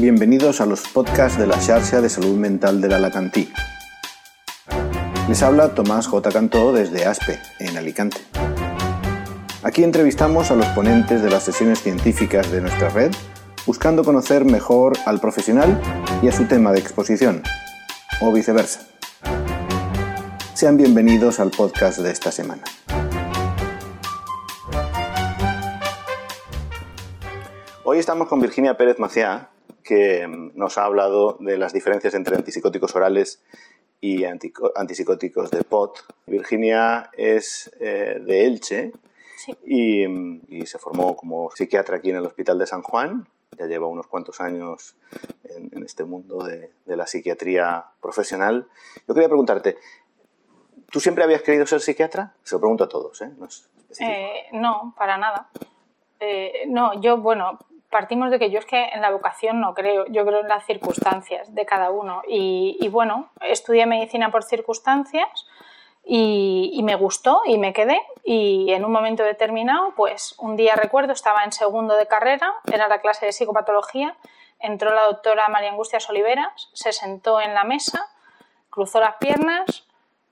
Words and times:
Bienvenidos 0.00 0.62
a 0.62 0.66
los 0.66 0.88
podcasts 0.88 1.38
de 1.38 1.46
la 1.46 1.60
Xarxa 1.60 2.00
de 2.00 2.08
Salud 2.08 2.34
Mental 2.34 2.80
de 2.80 2.94
Alacantí. 2.94 3.52
Les 5.28 5.42
habla 5.42 5.74
Tomás 5.74 6.06
J. 6.06 6.30
Cantó 6.30 6.72
desde 6.72 7.04
ASPE, 7.04 7.38
en 7.58 7.76
Alicante. 7.76 8.16
Aquí 9.62 9.84
entrevistamos 9.84 10.50
a 10.50 10.54
los 10.54 10.64
ponentes 10.68 11.22
de 11.22 11.28
las 11.28 11.42
sesiones 11.42 11.82
científicas 11.82 12.50
de 12.50 12.62
nuestra 12.62 12.88
red, 12.88 13.12
buscando 13.66 14.02
conocer 14.02 14.46
mejor 14.46 14.96
al 15.04 15.20
profesional 15.20 15.78
y 16.22 16.28
a 16.28 16.32
su 16.32 16.46
tema 16.46 16.72
de 16.72 16.78
exposición, 16.80 17.42
o 18.22 18.32
viceversa. 18.32 18.80
Sean 20.54 20.78
bienvenidos 20.78 21.40
al 21.40 21.50
podcast 21.50 21.98
de 21.98 22.10
esta 22.10 22.32
semana. 22.32 22.62
Hoy 27.84 27.98
estamos 27.98 28.28
con 28.28 28.40
Virginia 28.40 28.78
Pérez 28.78 28.98
Maciá, 28.98 29.50
que 29.90 30.24
nos 30.54 30.78
ha 30.78 30.84
hablado 30.84 31.36
de 31.40 31.58
las 31.58 31.72
diferencias 31.72 32.14
entre 32.14 32.36
antipsicóticos 32.36 32.94
orales 32.94 33.42
y 34.00 34.22
antipsicóticos 34.22 35.50
de 35.50 35.64
POT. 35.64 35.98
Virginia 36.28 37.10
es 37.12 37.72
eh, 37.80 38.22
de 38.24 38.46
Elche 38.46 38.92
y, 39.66 40.64
se 40.64 40.78
formó 40.78 41.16
como 41.16 41.50
psiquiatra 41.50 41.96
aquí 41.96 42.10
en 42.10 42.18
el 42.18 42.26
Hospital 42.26 42.60
de 42.60 42.68
San 42.68 42.82
Juan. 42.82 43.26
Ya 43.58 43.66
lleva 43.66 43.88
unos 43.88 44.06
cuantos 44.06 44.40
años 44.40 44.94
en, 45.42 45.82
este 45.82 46.04
mundo 46.04 46.44
de, 46.44 46.70
la 46.86 47.08
psiquiatría 47.08 47.86
profesional. 48.00 48.68
Yo 49.08 49.14
quería 49.14 49.28
preguntarte, 49.28 49.76
¿tú 50.88 51.00
siempre 51.00 51.24
habías 51.24 51.42
querido 51.42 51.66
ser 51.66 51.80
psiquiatra? 51.80 52.36
Se 52.44 52.54
lo 52.54 52.60
pregunto 52.60 52.84
a 52.84 52.88
todos, 52.88 53.20
¿eh? 53.22 53.32
No, 53.36 53.48
eh, 53.98 54.44
no 54.52 54.94
para 54.96 55.18
nada. 55.18 55.50
no, 56.68 57.00
yo, 57.00 57.16
bueno, 57.16 57.58
partimos 57.90 58.30
de 58.30 58.38
que 58.38 58.50
yo 58.50 58.60
es 58.60 58.66
que 58.66 58.84
en 58.84 59.00
la 59.00 59.10
vocación 59.10 59.60
no 59.60 59.74
creo, 59.74 60.06
yo 60.06 60.24
creo 60.24 60.40
en 60.40 60.48
las 60.48 60.64
circunstancias 60.64 61.54
de 61.54 61.66
cada 61.66 61.90
uno. 61.90 62.22
Y, 62.26 62.88
bueno, 62.88 63.30
estudié 63.40 63.86
medicina 63.86 64.30
por 64.30 64.44
circunstancias 64.44 65.46
y, 66.04 66.80
me 66.84 66.94
gustó 66.94 67.42
y 67.44 67.58
me 67.58 67.72
quedé. 67.72 68.00
Y 68.24 68.72
en 68.72 68.84
un 68.84 68.92
momento 68.92 69.24
determinado, 69.24 69.92
pues 69.96 70.34
un 70.38 70.56
día 70.56 70.76
recuerdo, 70.76 71.12
estaba 71.12 71.44
en 71.44 71.52
segundo 71.52 71.96
de 71.96 72.06
carrera, 72.06 72.54
era 72.72 72.88
la 72.88 73.00
clase 73.00 73.26
de 73.26 73.32
psicopatología, 73.32 74.16
entró 74.60 74.94
la 74.94 75.02
doctora 75.02 75.48
María 75.48 75.70
Angustias 75.70 76.08
Oliveras, 76.08 76.70
se 76.72 76.92
sentó 76.92 77.40
en 77.40 77.54
la 77.54 77.64
mesa, 77.64 78.08
cruzó 78.70 79.00
las 79.00 79.16
piernas, 79.16 79.84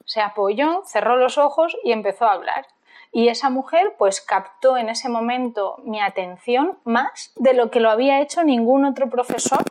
se 0.05 0.21
apoyó, 0.21 0.83
cerró 0.87 1.17
los 1.17 1.39
ojos 1.39 1.77
y 1.83 1.93
empezó 1.93 2.27
a 2.27 2.33
hablar. 2.33 2.67
Y 3.13 3.29
esa 3.29 3.51
mujer 3.51 3.95
pues 3.99 4.21
captó 4.21 4.77
en 4.77 4.89
ese 4.89 5.09
momento 5.09 5.77
mi 5.85 6.01
atención 6.01 6.79
más 6.85 7.33
de 7.37 7.55
lo 7.55 7.71
que 7.71 7.81
lo 7.81 7.91
había 7.91 8.21
hecho 8.21 8.45
ningún 8.45 8.85
otro 8.85 9.09
profesor 9.09 9.65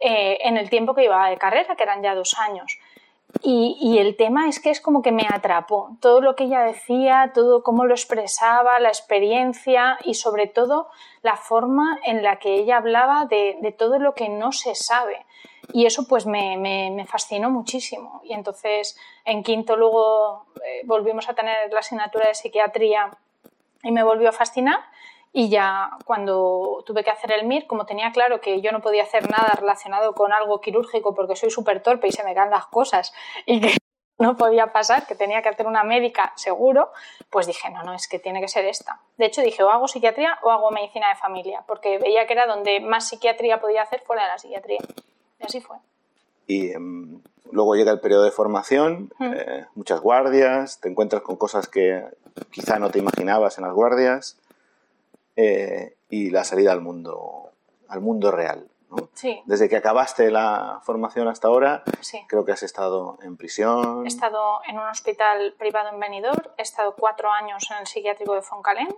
eh, 0.00 0.38
en 0.42 0.56
el 0.56 0.68
tiempo 0.68 0.94
que 0.94 1.02
llevaba 1.02 1.30
de 1.30 1.38
carrera, 1.38 1.76
que 1.76 1.82
eran 1.82 2.02
ya 2.02 2.14
dos 2.14 2.38
años. 2.38 2.78
Y, 3.44 3.98
el 3.98 4.16
tema 4.16 4.48
es 4.48 4.60
que 4.60 4.70
es 4.70 4.80
como 4.80 5.02
que 5.02 5.10
me 5.10 5.26
atrapó. 5.28 5.96
Todo 6.00 6.20
lo 6.20 6.36
que 6.36 6.44
ella 6.44 6.60
decía, 6.60 7.32
todo 7.34 7.62
cómo 7.62 7.84
lo 7.86 7.94
expresaba, 7.94 8.78
la 8.78 8.88
experiencia 8.88 9.98
y 10.04 10.14
sobre 10.14 10.46
todo 10.46 10.88
la 11.22 11.36
forma 11.36 11.98
en 12.04 12.22
la 12.22 12.38
que 12.38 12.54
ella 12.54 12.76
hablaba 12.76 13.24
de 13.24 13.74
todo 13.76 13.98
lo 13.98 14.14
que 14.14 14.28
no 14.28 14.52
se 14.52 14.74
sabe 14.74 15.24
y 15.72 15.86
eso 15.86 16.06
pues 16.06 16.26
me, 16.26 17.04
fascinó 17.08 17.50
muchísimo. 17.50 18.20
Y 18.24 18.32
entonces 18.32 18.96
en 19.24 19.42
quinto 19.42 19.76
luego 19.76 20.46
eh, 20.64 20.82
volvimos 20.84 21.28
a 21.28 21.34
tener 21.34 21.72
la 21.72 21.80
asignatura 21.80 22.28
de 22.28 22.34
psiquiatría 22.34 23.10
y 23.82 23.90
me 23.90 24.02
volvió 24.02 24.28
a 24.28 24.32
fascinar. 24.32 24.80
Y 25.32 25.48
ya 25.48 25.90
cuando 26.04 26.82
tuve 26.84 27.02
que 27.02 27.10
hacer 27.10 27.32
el 27.32 27.46
MIR, 27.46 27.66
como 27.66 27.86
tenía 27.86 28.12
claro 28.12 28.40
que 28.40 28.60
yo 28.60 28.70
no 28.70 28.80
podía 28.80 29.02
hacer 29.02 29.30
nada 29.30 29.54
relacionado 29.58 30.14
con 30.14 30.32
algo 30.32 30.60
quirúrgico 30.60 31.14
porque 31.14 31.36
soy 31.36 31.50
súper 31.50 31.82
torpe 31.82 32.08
y 32.08 32.12
se 32.12 32.22
me 32.22 32.34
caen 32.34 32.50
las 32.50 32.66
cosas 32.66 33.14
y 33.46 33.60
que 33.60 33.74
no 34.18 34.36
podía 34.36 34.72
pasar, 34.72 35.06
que 35.06 35.14
tenía 35.14 35.40
que 35.40 35.48
hacer 35.48 35.66
una 35.66 35.84
médica 35.84 36.32
seguro, 36.36 36.92
pues 37.30 37.46
dije, 37.46 37.70
no, 37.70 37.82
no, 37.82 37.94
es 37.94 38.08
que 38.08 38.18
tiene 38.18 38.40
que 38.40 38.48
ser 38.48 38.66
esta. 38.66 39.00
De 39.16 39.24
hecho, 39.24 39.40
dije, 39.40 39.62
o 39.62 39.70
hago 39.70 39.88
psiquiatría 39.88 40.38
o 40.42 40.50
hago 40.50 40.70
medicina 40.70 41.08
de 41.08 41.16
familia, 41.16 41.64
porque 41.66 41.98
veía 41.98 42.26
que 42.26 42.34
era 42.34 42.46
donde 42.46 42.80
más 42.80 43.08
psiquiatría 43.08 43.58
podía 43.58 43.82
hacer 43.82 44.02
fuera 44.02 44.22
de 44.22 44.28
la 44.28 44.38
psiquiatría. 44.38 44.80
Y 45.40 45.44
así 45.44 45.60
fue. 45.60 45.78
Y 46.46 46.72
em, 46.72 47.20
luego 47.50 47.74
llega 47.74 47.90
el 47.90 48.00
periodo 48.00 48.24
de 48.24 48.30
formación, 48.30 49.12
eh, 49.18 49.64
muchas 49.74 50.00
guardias, 50.00 50.80
te 50.80 50.88
encuentras 50.88 51.22
con 51.22 51.36
cosas 51.36 51.68
que 51.68 52.04
quizá 52.50 52.78
no 52.78 52.90
te 52.90 52.98
imaginabas 52.98 53.58
en 53.58 53.64
las 53.64 53.74
guardias 53.74 54.38
eh, 55.36 55.96
y 56.08 56.30
la 56.30 56.44
salida 56.44 56.72
al 56.72 56.80
mundo, 56.80 57.50
al 57.88 58.00
mundo 58.00 58.30
real. 58.30 58.68
Sí. 59.14 59.40
Desde 59.46 59.68
que 59.70 59.76
acabaste 59.76 60.30
la 60.30 60.80
formación 60.82 61.26
hasta 61.28 61.48
ahora, 61.48 61.82
creo 62.28 62.44
que 62.44 62.52
has 62.52 62.62
estado 62.62 63.18
en 63.22 63.36
prisión. 63.36 64.04
He 64.04 64.08
estado 64.08 64.60
en 64.68 64.78
un 64.78 64.86
hospital 64.86 65.54
privado 65.58 65.88
en 65.90 65.98
Benidorm, 65.98 66.42
he 66.58 66.62
estado 66.62 66.94
cuatro 66.94 67.30
años 67.30 67.70
en 67.70 67.78
el 67.78 67.86
psiquiátrico 67.86 68.34
de 68.34 68.42
Foncalén, 68.42 68.88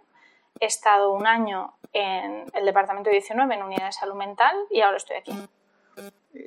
he 0.58 0.66
estado 0.66 1.12
un 1.12 1.26
año 1.26 1.74
en 1.92 2.44
el 2.54 2.64
departamento 2.64 3.10
19 3.10 3.54
en 3.54 3.62
unidad 3.62 3.86
de 3.86 3.92
salud 3.92 4.16
mental 4.16 4.56
y 4.70 4.80
ahora 4.80 4.96
estoy 4.96 5.16
aquí. 5.16 5.32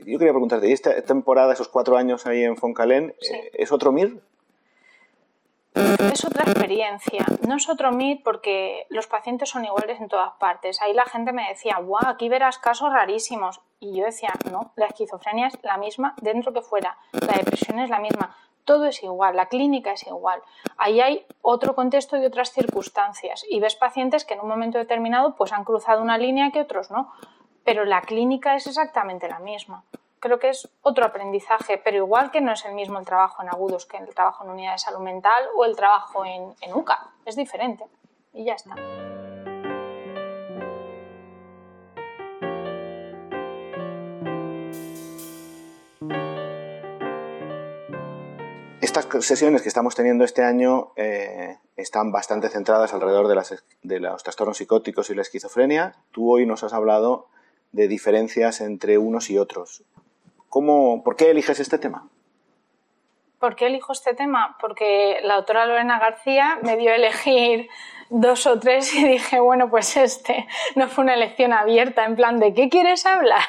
Yo 0.05 0.19
quería 0.19 0.33
preguntarte, 0.33 0.67
¿y 0.67 0.73
esta 0.73 1.01
temporada, 1.03 1.53
esos 1.53 1.69
cuatro 1.69 1.95
años 1.95 2.25
ahí 2.27 2.43
en 2.43 2.57
Foncalén, 2.57 3.15
eh, 3.31 3.51
es 3.53 3.71
otro 3.71 3.93
MIR? 3.93 4.21
Es 6.11 6.25
otra 6.25 6.43
experiencia. 6.43 7.25
No 7.47 7.55
es 7.55 7.69
otro 7.69 7.91
MIR 7.91 8.21
porque 8.23 8.87
los 8.89 9.07
pacientes 9.07 9.49
son 9.49 9.65
iguales 9.65 9.99
en 9.99 10.07
todas 10.07 10.33
partes. 10.39 10.81
Ahí 10.81 10.93
la 10.93 11.05
gente 11.05 11.31
me 11.31 11.47
decía, 11.47 11.77
guau, 11.77 12.07
aquí 12.07 12.29
verás 12.29 12.57
casos 12.57 12.91
rarísimos. 12.91 13.61
Y 13.79 13.97
yo 13.97 14.05
decía, 14.05 14.33
no, 14.51 14.71
la 14.75 14.87
esquizofrenia 14.87 15.47
es 15.47 15.57
la 15.63 15.77
misma 15.77 16.15
dentro 16.21 16.53
que 16.53 16.61
fuera. 16.61 16.97
La 17.11 17.33
depresión 17.33 17.79
es 17.79 17.89
la 17.89 17.99
misma. 17.99 18.35
Todo 18.65 18.85
es 18.85 19.01
igual, 19.01 19.35
la 19.35 19.47
clínica 19.47 19.93
es 19.93 20.05
igual. 20.07 20.41
Ahí 20.77 20.99
hay 20.99 21.25
otro 21.41 21.73
contexto 21.73 22.17
y 22.17 22.25
otras 22.25 22.51
circunstancias. 22.51 23.45
Y 23.49 23.59
ves 23.59 23.75
pacientes 23.75 24.25
que 24.25 24.33
en 24.33 24.41
un 24.41 24.49
momento 24.49 24.77
determinado 24.77 25.35
pues 25.35 25.53
han 25.53 25.63
cruzado 25.63 26.01
una 26.01 26.17
línea 26.17 26.51
que 26.51 26.61
otros 26.61 26.91
no 26.91 27.13
pero 27.67 27.83
la 27.83 27.99
clínica 27.99 28.55
es 28.55 28.65
exactamente 28.65 29.27
la 29.27 29.39
misma. 29.39 29.83
Creo 30.19 30.39
que 30.39 30.49
es 30.49 30.67
otro 30.81 31.05
aprendizaje, 31.05 31.77
pero 31.77 31.97
igual 31.97 32.31
que 32.31 32.41
no 32.41 32.51
es 32.51 32.65
el 32.65 32.73
mismo 32.73 32.97
el 32.97 33.05
trabajo 33.05 33.43
en 33.43 33.49
agudos 33.49 33.85
que 33.85 33.97
el 33.97 34.13
trabajo 34.15 34.43
en 34.43 34.49
unidad 34.49 34.71
de 34.71 34.79
salud 34.79 34.99
mental 34.99 35.43
o 35.55 35.63
el 35.63 35.75
trabajo 35.75 36.25
en, 36.25 36.55
UCA. 36.73 37.11
Es 37.23 37.35
diferente 37.35 37.85
y 38.33 38.45
ya 38.45 38.53
está. 38.53 38.75
Estas 48.81 49.07
sesiones 49.23 49.61
que 49.61 49.69
estamos 49.69 49.93
teniendo 49.93 50.23
este 50.23 50.43
año 50.43 50.93
eh, 50.95 51.57
están 51.75 52.11
bastante 52.11 52.49
centradas 52.49 52.91
alrededor 52.93 53.27
de, 53.27 53.59
de, 53.83 53.99
los 53.99 54.23
trastornos 54.23 54.57
psicóticos 54.57 55.11
y 55.11 55.15
la 55.15 55.21
esquizofrenia. 55.21 55.95
Tú 56.11 56.31
hoy 56.31 56.47
nos 56.47 56.63
has 56.63 56.73
hablado 56.73 57.27
de 57.71 57.87
diferencias 57.87 58.61
entre 58.61 58.97
unos 58.97 59.29
y 59.29 59.37
otros. 59.37 59.83
¿Cómo, 60.49 61.03
¿Por 61.03 61.15
qué 61.15 61.31
eliges 61.31 61.59
este 61.59 61.77
tema? 61.77 62.07
¿Por 63.39 63.55
qué 63.55 63.67
elijo 63.67 63.91
este 63.91 64.13
tema? 64.13 64.57
Porque 64.59 65.19
la 65.23 65.35
autora 65.35 65.65
Lorena 65.65 65.99
García 65.99 66.57
me 66.63 66.75
dio 66.75 66.91
a 66.91 66.95
elegir 66.95 67.69
dos 68.09 68.47
o 68.47 68.59
tres 68.59 68.93
y 68.95 69.07
dije, 69.07 69.39
bueno, 69.39 69.69
pues 69.69 69.95
este 69.97 70.47
no 70.75 70.87
fue 70.87 71.03
una 71.03 71.13
elección 71.13 71.53
abierta, 71.53 72.05
en 72.05 72.15
plan 72.15 72.39
de 72.39 72.53
¿qué 72.53 72.69
quieres 72.69 73.05
hablar? 73.05 73.43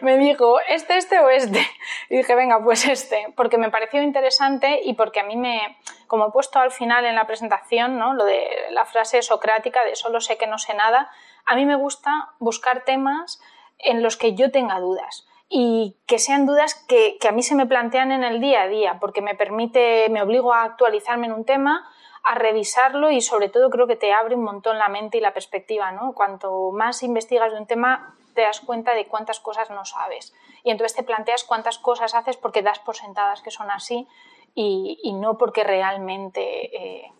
Me 0.00 0.16
dijo, 0.16 0.58
este, 0.68 0.96
este 0.96 1.20
o 1.20 1.28
este. 1.28 1.60
Y 2.08 2.16
dije, 2.16 2.34
venga, 2.34 2.64
pues 2.64 2.88
este, 2.88 3.32
porque 3.36 3.58
me 3.58 3.70
pareció 3.70 4.02
interesante 4.02 4.80
y 4.82 4.94
porque 4.94 5.20
a 5.20 5.24
mí 5.24 5.36
me, 5.36 5.78
como 6.06 6.28
he 6.28 6.30
puesto 6.32 6.58
al 6.58 6.72
final 6.72 7.04
en 7.04 7.14
la 7.14 7.26
presentación, 7.26 7.98
¿no? 7.98 8.14
lo 8.14 8.24
de 8.24 8.48
la 8.70 8.86
frase 8.86 9.20
socrática 9.22 9.84
de 9.84 9.94
solo 9.96 10.20
sé 10.20 10.38
que 10.38 10.46
no 10.46 10.58
sé 10.58 10.74
nada, 10.74 11.10
a 11.44 11.54
mí 11.54 11.66
me 11.66 11.76
gusta 11.76 12.30
buscar 12.38 12.84
temas 12.84 13.40
en 13.78 14.02
los 14.02 14.16
que 14.16 14.34
yo 14.34 14.50
tenga 14.50 14.80
dudas 14.80 15.29
y 15.52 15.96
que 16.06 16.20
sean 16.20 16.46
dudas 16.46 16.74
que, 16.74 17.18
a 17.28 17.32
mí 17.32 17.42
se 17.42 17.56
me 17.56 17.66
plantean 17.66 18.12
en 18.12 18.22
el 18.22 18.40
día 18.40 18.62
a 18.62 18.68
día, 18.68 18.98
porque 19.00 19.20
me 19.20 19.34
permite, 19.34 20.08
me 20.08 20.22
obligo 20.22 20.54
a 20.54 20.62
actualizarme 20.62 21.26
en 21.26 21.32
un 21.32 21.44
tema, 21.44 21.90
a 22.22 22.36
revisarlo 22.36 23.10
y 23.10 23.20
sobre 23.20 23.48
todo 23.48 23.68
creo 23.68 23.88
que 23.88 23.96
te 23.96 24.12
abre 24.12 24.36
un 24.36 24.44
montón 24.44 24.78
la 24.78 24.88
mente 24.88 25.18
y 25.18 25.20
la 25.20 25.34
perspectiva, 25.34 25.90
¿no? 25.90 26.12
Cuanto 26.12 26.70
más 26.70 27.02
investigas 27.02 27.50
de 27.52 27.58
un 27.58 27.66
tema, 27.66 28.14
te 28.34 28.42
das 28.42 28.60
cuenta 28.60 28.94
de 28.94 29.08
cuántas 29.08 29.40
cosas 29.40 29.70
no 29.70 29.84
sabes. 29.84 30.32
Y 30.62 30.70
entonces 30.70 30.96
te 30.96 31.02
planteas 31.02 31.42
cuántas 31.42 31.78
cosas 31.78 32.14
haces 32.14 32.36
porque 32.36 32.62
das 32.62 32.78
por 32.78 32.94
sentadas 32.94 33.42
que 33.42 33.50
son 33.50 33.72
así 33.72 34.06
y, 34.54 35.12
no 35.14 35.36
porque 35.36 35.64
realmente 35.64 36.76
eh, 36.76 37.12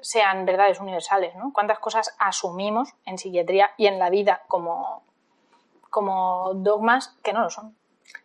sean 0.00 0.46
verdades 0.46 0.80
universales, 0.80 1.36
¿no? 1.36 1.52
Cuántas 1.52 1.78
cosas 1.78 2.16
asumimos 2.18 2.88
en 3.06 3.18
psiquiatría 3.18 3.70
y 3.76 3.86
en 3.86 4.00
la 4.00 4.10
vida 4.10 4.42
como, 4.48 5.04
como 5.90 6.52
dogmas 6.54 7.16
que 7.22 7.32
no 7.32 7.42
lo 7.42 7.50
son. 7.50 7.76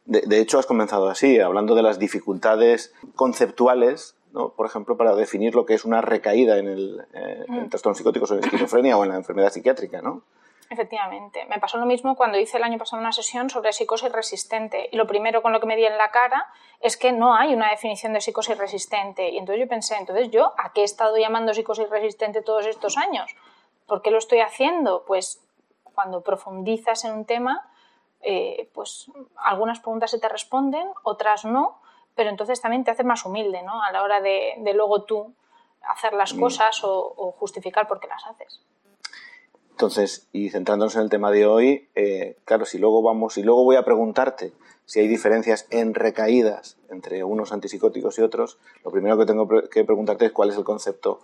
De, 0.05 0.39
hecho, 0.39 0.59
has 0.59 0.65
comenzado 0.65 1.09
así, 1.09 1.39
hablando 1.39 1.75
de 1.75 1.81
las 1.81 1.99
dificultades 1.99 2.93
conceptuales, 3.15 4.15
¿no? 4.33 4.49
por 4.49 4.65
ejemplo, 4.67 4.97
para 4.97 5.15
definir 5.15 5.55
lo 5.55 5.65
que 5.65 5.73
es 5.73 5.85
una 5.85 6.01
recaída 6.01 6.57
en 6.57 6.67
el, 6.67 7.07
eh, 7.13 7.45
en 7.47 7.65
mm. 7.65 7.69
trastornos 7.69 7.97
psicóticos 7.97 8.31
o 8.31 8.35
en 8.35 8.43
esquizofrenia 8.43 8.97
o 8.97 9.03
en 9.03 9.09
la 9.09 9.15
enfermedad 9.15 9.51
psiquiátrica, 9.51 10.01
¿no? 10.01 10.23
Efectivamente. 10.69 11.45
Me 11.45 11.59
pasó 11.59 11.77
lo 11.77 11.85
mismo 11.85 12.15
cuando 12.15 12.39
hice 12.39 12.57
el 12.57 12.63
año 12.63 12.77
pasado 12.77 12.99
una 12.99 13.11
sesión 13.11 13.49
sobre 13.49 13.71
psicosis 13.71 14.11
resistente. 14.11 14.89
Y 14.91 14.97
lo 14.97 15.05
primero 15.05 15.41
con 15.41 15.51
lo 15.51 15.59
que 15.59 15.67
me 15.67 15.75
di 15.75 15.85
en 15.85 15.97
la 15.97 16.09
cara 16.09 16.47
es 16.79 16.97
que 16.97 17.11
no 17.11 17.35
hay 17.35 17.53
una 17.53 17.69
definición 17.69 18.13
de 18.13 18.21
psicosis 18.21 18.57
resistente. 18.57 19.29
Y 19.29 19.37
entonces 19.37 19.61
yo 19.61 19.69
pensé, 19.69 19.95
entonces 19.95 20.31
yo, 20.31 20.53
¿a 20.57 20.73
qué 20.73 20.81
he 20.81 20.83
estado 20.83 21.17
llamando 21.17 21.53
psicosis 21.53 21.89
resistente 21.89 22.41
todos 22.41 22.65
estos 22.65 22.97
años? 22.97 23.35
¿Por 23.85 24.01
qué 24.01 24.09
lo 24.09 24.17
estoy 24.17 24.39
haciendo? 24.39 25.05
Pues 25.05 25.44
cuando 25.95 26.21
profundizas 26.21 27.05
en 27.05 27.13
un 27.13 27.25
tema, 27.25 27.71
eh, 28.21 28.69
pues 28.73 29.09
algunas 29.37 29.79
preguntas 29.79 30.11
se 30.11 30.19
te 30.19 30.29
responden, 30.29 30.87
otras 31.03 31.45
no, 31.45 31.81
pero 32.13 32.29
entonces 32.29 32.61
también 32.61 32.83
te 32.83 32.91
haces 32.91 33.05
más 33.05 33.25
humilde, 33.25 33.63
¿no? 33.63 33.81
A 33.81 33.91
la 33.91 34.03
hora 34.03 34.21
de, 34.21 34.55
luego 34.75 35.03
tú 35.03 35.33
hacer 35.81 36.13
las 36.13 36.33
mm. 36.33 36.39
cosas 36.39 36.83
o, 36.83 37.13
o 37.17 37.31
justificar 37.31 37.87
por 37.87 37.99
qué 37.99 38.07
las 38.07 38.25
haces. 38.27 38.61
Entonces, 39.75 40.29
y 40.31 40.51
centrándonos 40.51 40.95
en 40.95 41.01
el 41.01 41.09
tema 41.09 41.31
de 41.31 41.45
hoy, 41.45 41.89
eh, 41.95 42.37
claro, 42.45 42.63
si 42.63 42.77
luego 42.77 43.01
vamos, 43.01 43.37
y 43.37 43.43
luego 43.43 43.65
voy 43.65 43.75
a 43.75 43.83
preguntarte 43.83 44.53
si 44.85 45.01
hay 45.01 45.09
diferencias 45.09 45.67
en 45.69 45.93
recaídas 45.93 46.77
entre 46.89 47.25
unos 47.25 47.51
antipsicóticos 47.51 48.17
y 48.17 48.21
otros, 48.21 48.57
lo 48.85 48.91
primero 48.91 49.17
que 49.17 49.25
tengo 49.25 49.47
que 49.69 49.83
preguntarte 49.83 50.27
es 50.27 50.31
cuál 50.31 50.51
es 50.51 50.57
el 50.57 50.63
concepto 50.63 51.19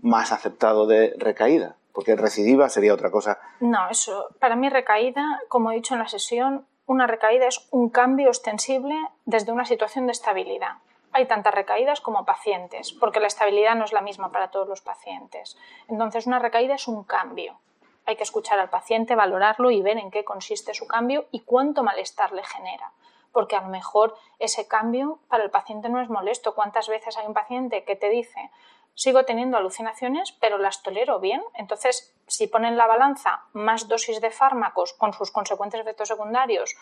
más 0.00 0.30
aceptado 0.30 0.86
de 0.86 1.14
recaída, 1.18 1.76
porque 1.92 2.16
recidiva 2.16 2.68
sería 2.68 2.94
otra 2.94 3.10
cosa. 3.10 3.38
No, 3.60 3.88
eso, 3.90 4.28
para 4.38 4.56
mí 4.56 4.68
recaída, 4.68 5.40
como 5.48 5.70
he 5.70 5.76
dicho 5.76 5.94
en 5.94 6.00
la 6.00 6.08
sesión, 6.08 6.66
una 6.86 7.06
recaída 7.06 7.46
es 7.46 7.68
un 7.70 7.90
cambio 7.90 8.28
extensible 8.28 8.94
desde 9.24 9.52
una 9.52 9.64
situación 9.64 10.06
de 10.06 10.12
estabilidad. 10.12 10.78
Hay 11.12 11.26
tantas 11.26 11.54
recaídas 11.54 12.00
como 12.00 12.24
pacientes, 12.24 12.92
porque 12.92 13.20
la 13.20 13.26
estabilidad 13.26 13.74
no 13.74 13.84
es 13.84 13.92
la 13.92 14.00
misma 14.00 14.32
para 14.32 14.50
todos 14.50 14.68
los 14.68 14.80
pacientes. 14.80 15.56
Entonces, 15.88 16.26
una 16.26 16.38
recaída 16.38 16.74
es 16.74 16.88
un 16.88 17.04
cambio 17.04 17.58
hay 18.04 18.16
que 18.16 18.22
escuchar 18.22 18.58
al 18.58 18.70
paciente, 18.70 19.14
valorarlo 19.14 19.70
y 19.70 19.82
ver 19.82 19.98
en 19.98 20.10
qué 20.10 20.24
consiste 20.24 20.74
su 20.74 20.86
cambio 20.86 21.26
y 21.30 21.40
cuánto 21.40 21.82
malestar 21.82 22.32
le 22.32 22.42
genera. 22.44 22.92
Porque 23.32 23.56
a 23.56 23.62
lo 23.62 23.68
mejor 23.68 24.16
ese 24.38 24.66
cambio 24.66 25.20
para 25.28 25.44
el 25.44 25.50
paciente 25.50 25.88
no 25.88 26.00
es 26.00 26.08
molesto. 26.08 26.54
¿Cuántas 26.54 26.88
veces 26.88 27.16
hay 27.16 27.26
un 27.26 27.34
paciente 27.34 27.84
que 27.84 27.96
te 27.96 28.10
dice, 28.10 28.50
sigo 28.94 29.24
teniendo 29.24 29.56
alucinaciones, 29.56 30.32
pero 30.40 30.58
las 30.58 30.82
tolero 30.82 31.20
bien? 31.20 31.42
Entonces, 31.54 32.14
si 32.26 32.46
ponen 32.46 32.76
la 32.76 32.86
balanza 32.86 33.44
más 33.52 33.88
dosis 33.88 34.20
de 34.20 34.30
fármacos 34.30 34.92
con 34.94 35.12
sus 35.12 35.30
consecuentes 35.30 35.80
efectos 35.80 36.08
secundarios 36.08 36.74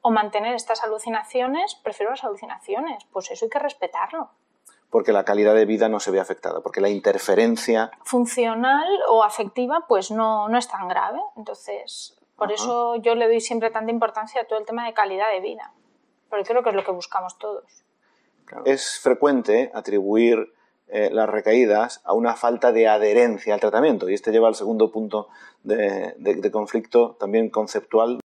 o 0.00 0.10
mantener 0.10 0.54
estas 0.54 0.82
alucinaciones, 0.82 1.74
prefiero 1.82 2.10
las 2.10 2.24
alucinaciones. 2.24 3.04
Pues 3.12 3.30
eso 3.30 3.44
hay 3.44 3.50
que 3.50 3.58
respetarlo 3.58 4.30
porque 4.90 5.12
la 5.12 5.24
calidad 5.24 5.54
de 5.54 5.66
vida 5.66 5.88
no 5.88 6.00
se 6.00 6.10
ve 6.10 6.20
afectada, 6.20 6.60
porque 6.60 6.80
la 6.80 6.88
interferencia... 6.88 7.90
Funcional 8.04 8.86
o 9.10 9.24
afectiva 9.24 9.84
pues 9.88 10.10
no, 10.10 10.48
no 10.48 10.56
es 10.56 10.68
tan 10.68 10.88
grave. 10.88 11.20
Entonces, 11.36 12.16
por 12.36 12.52
eso 12.52 12.96
yo 12.96 13.14
le 13.14 13.26
doy 13.26 13.40
siempre 13.40 13.70
tanta 13.70 13.90
importancia 13.90 14.42
a 14.42 14.44
todo 14.44 14.58
el 14.58 14.66
tema 14.66 14.86
de 14.86 14.94
calidad 14.94 15.30
de 15.32 15.40
vida, 15.40 15.72
porque 16.28 16.44
creo 16.44 16.62
que 16.62 16.70
es 16.70 16.76
lo 16.76 16.84
que 16.84 16.92
buscamos 16.92 17.38
todos. 17.38 17.84
Es 18.64 19.00
frecuente 19.00 19.70
atribuir 19.74 20.54
eh, 20.88 21.10
las 21.12 21.28
recaídas 21.28 22.00
a 22.04 22.12
una 22.12 22.36
falta 22.36 22.70
de 22.70 22.86
adherencia 22.86 23.54
al 23.54 23.60
tratamiento, 23.60 24.08
y 24.08 24.14
este 24.14 24.30
lleva 24.30 24.48
al 24.48 24.54
segundo 24.54 24.92
punto 24.92 25.28
de, 25.64 26.50
conflicto 26.52 27.16
también 27.18 27.50
conceptual 27.50 28.20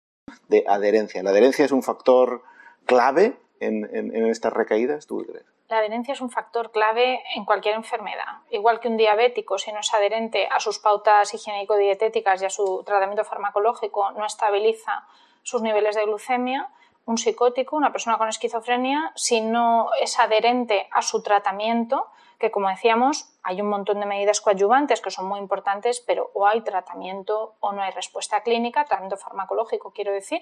de 0.47 0.63
adherencia. 0.67 1.23
¿La 1.23 1.31
adherencia 1.31 1.65
es 1.65 1.71
un 1.71 1.81
factor 1.81 2.43
clave 2.85 3.35
en, 3.59 3.89
en, 3.95 4.27
estas 4.27 4.53
recaídas, 4.53 5.07
tú 5.07 5.25
crees? 5.25 5.45
La 5.69 5.77
adherencia 5.77 6.13
es 6.13 6.21
un 6.21 6.29
factor 6.29 6.71
clave 6.71 7.23
en 7.35 7.45
cualquier 7.45 7.75
enfermedad. 7.75 8.41
Igual 8.49 8.79
que 8.79 8.89
un 8.89 8.97
diabético, 8.97 9.57
si 9.57 9.71
no 9.71 9.79
es 9.79 9.93
adherente 9.93 10.47
a 10.51 10.59
sus 10.59 10.79
pautas 10.79 11.33
higiénico-dietéticas 11.33 12.41
y 12.41 12.45
a 12.45 12.49
su 12.49 12.83
tratamiento 12.85 13.23
farmacológico, 13.23 14.11
no 14.11 14.25
estabiliza 14.25 15.07
sus 15.43 15.61
niveles 15.61 15.95
de 15.95 16.03
glucemia, 16.03 16.69
un 17.05 17.17
psicótico, 17.17 17.75
una 17.75 17.91
persona 17.91 18.17
con 18.17 18.27
esquizofrenia, 18.27 19.11
si 19.15 19.41
no 19.41 19.89
es 19.99 20.19
adherente 20.19 20.87
a 20.91 21.01
su 21.01 21.23
tratamiento, 21.23 22.07
que 22.41 22.51
como 22.51 22.67
decíamos, 22.67 23.29
hay 23.43 23.61
un 23.61 23.69
montón 23.69 23.99
de 23.99 24.05
medidas 24.05 24.41
coadyuvantes 24.41 24.99
que 24.99 25.11
son 25.11 25.27
muy 25.27 25.39
importantes, 25.39 26.03
pero 26.05 26.31
o 26.33 26.47
hay 26.47 26.61
tratamiento 26.61 27.55
o 27.59 27.71
no 27.71 27.81
hay 27.81 27.91
respuesta 27.91 28.41
clínica, 28.41 28.83
tratamiento 28.83 29.15
farmacológico 29.15 29.93
quiero 29.93 30.11
decir, 30.11 30.41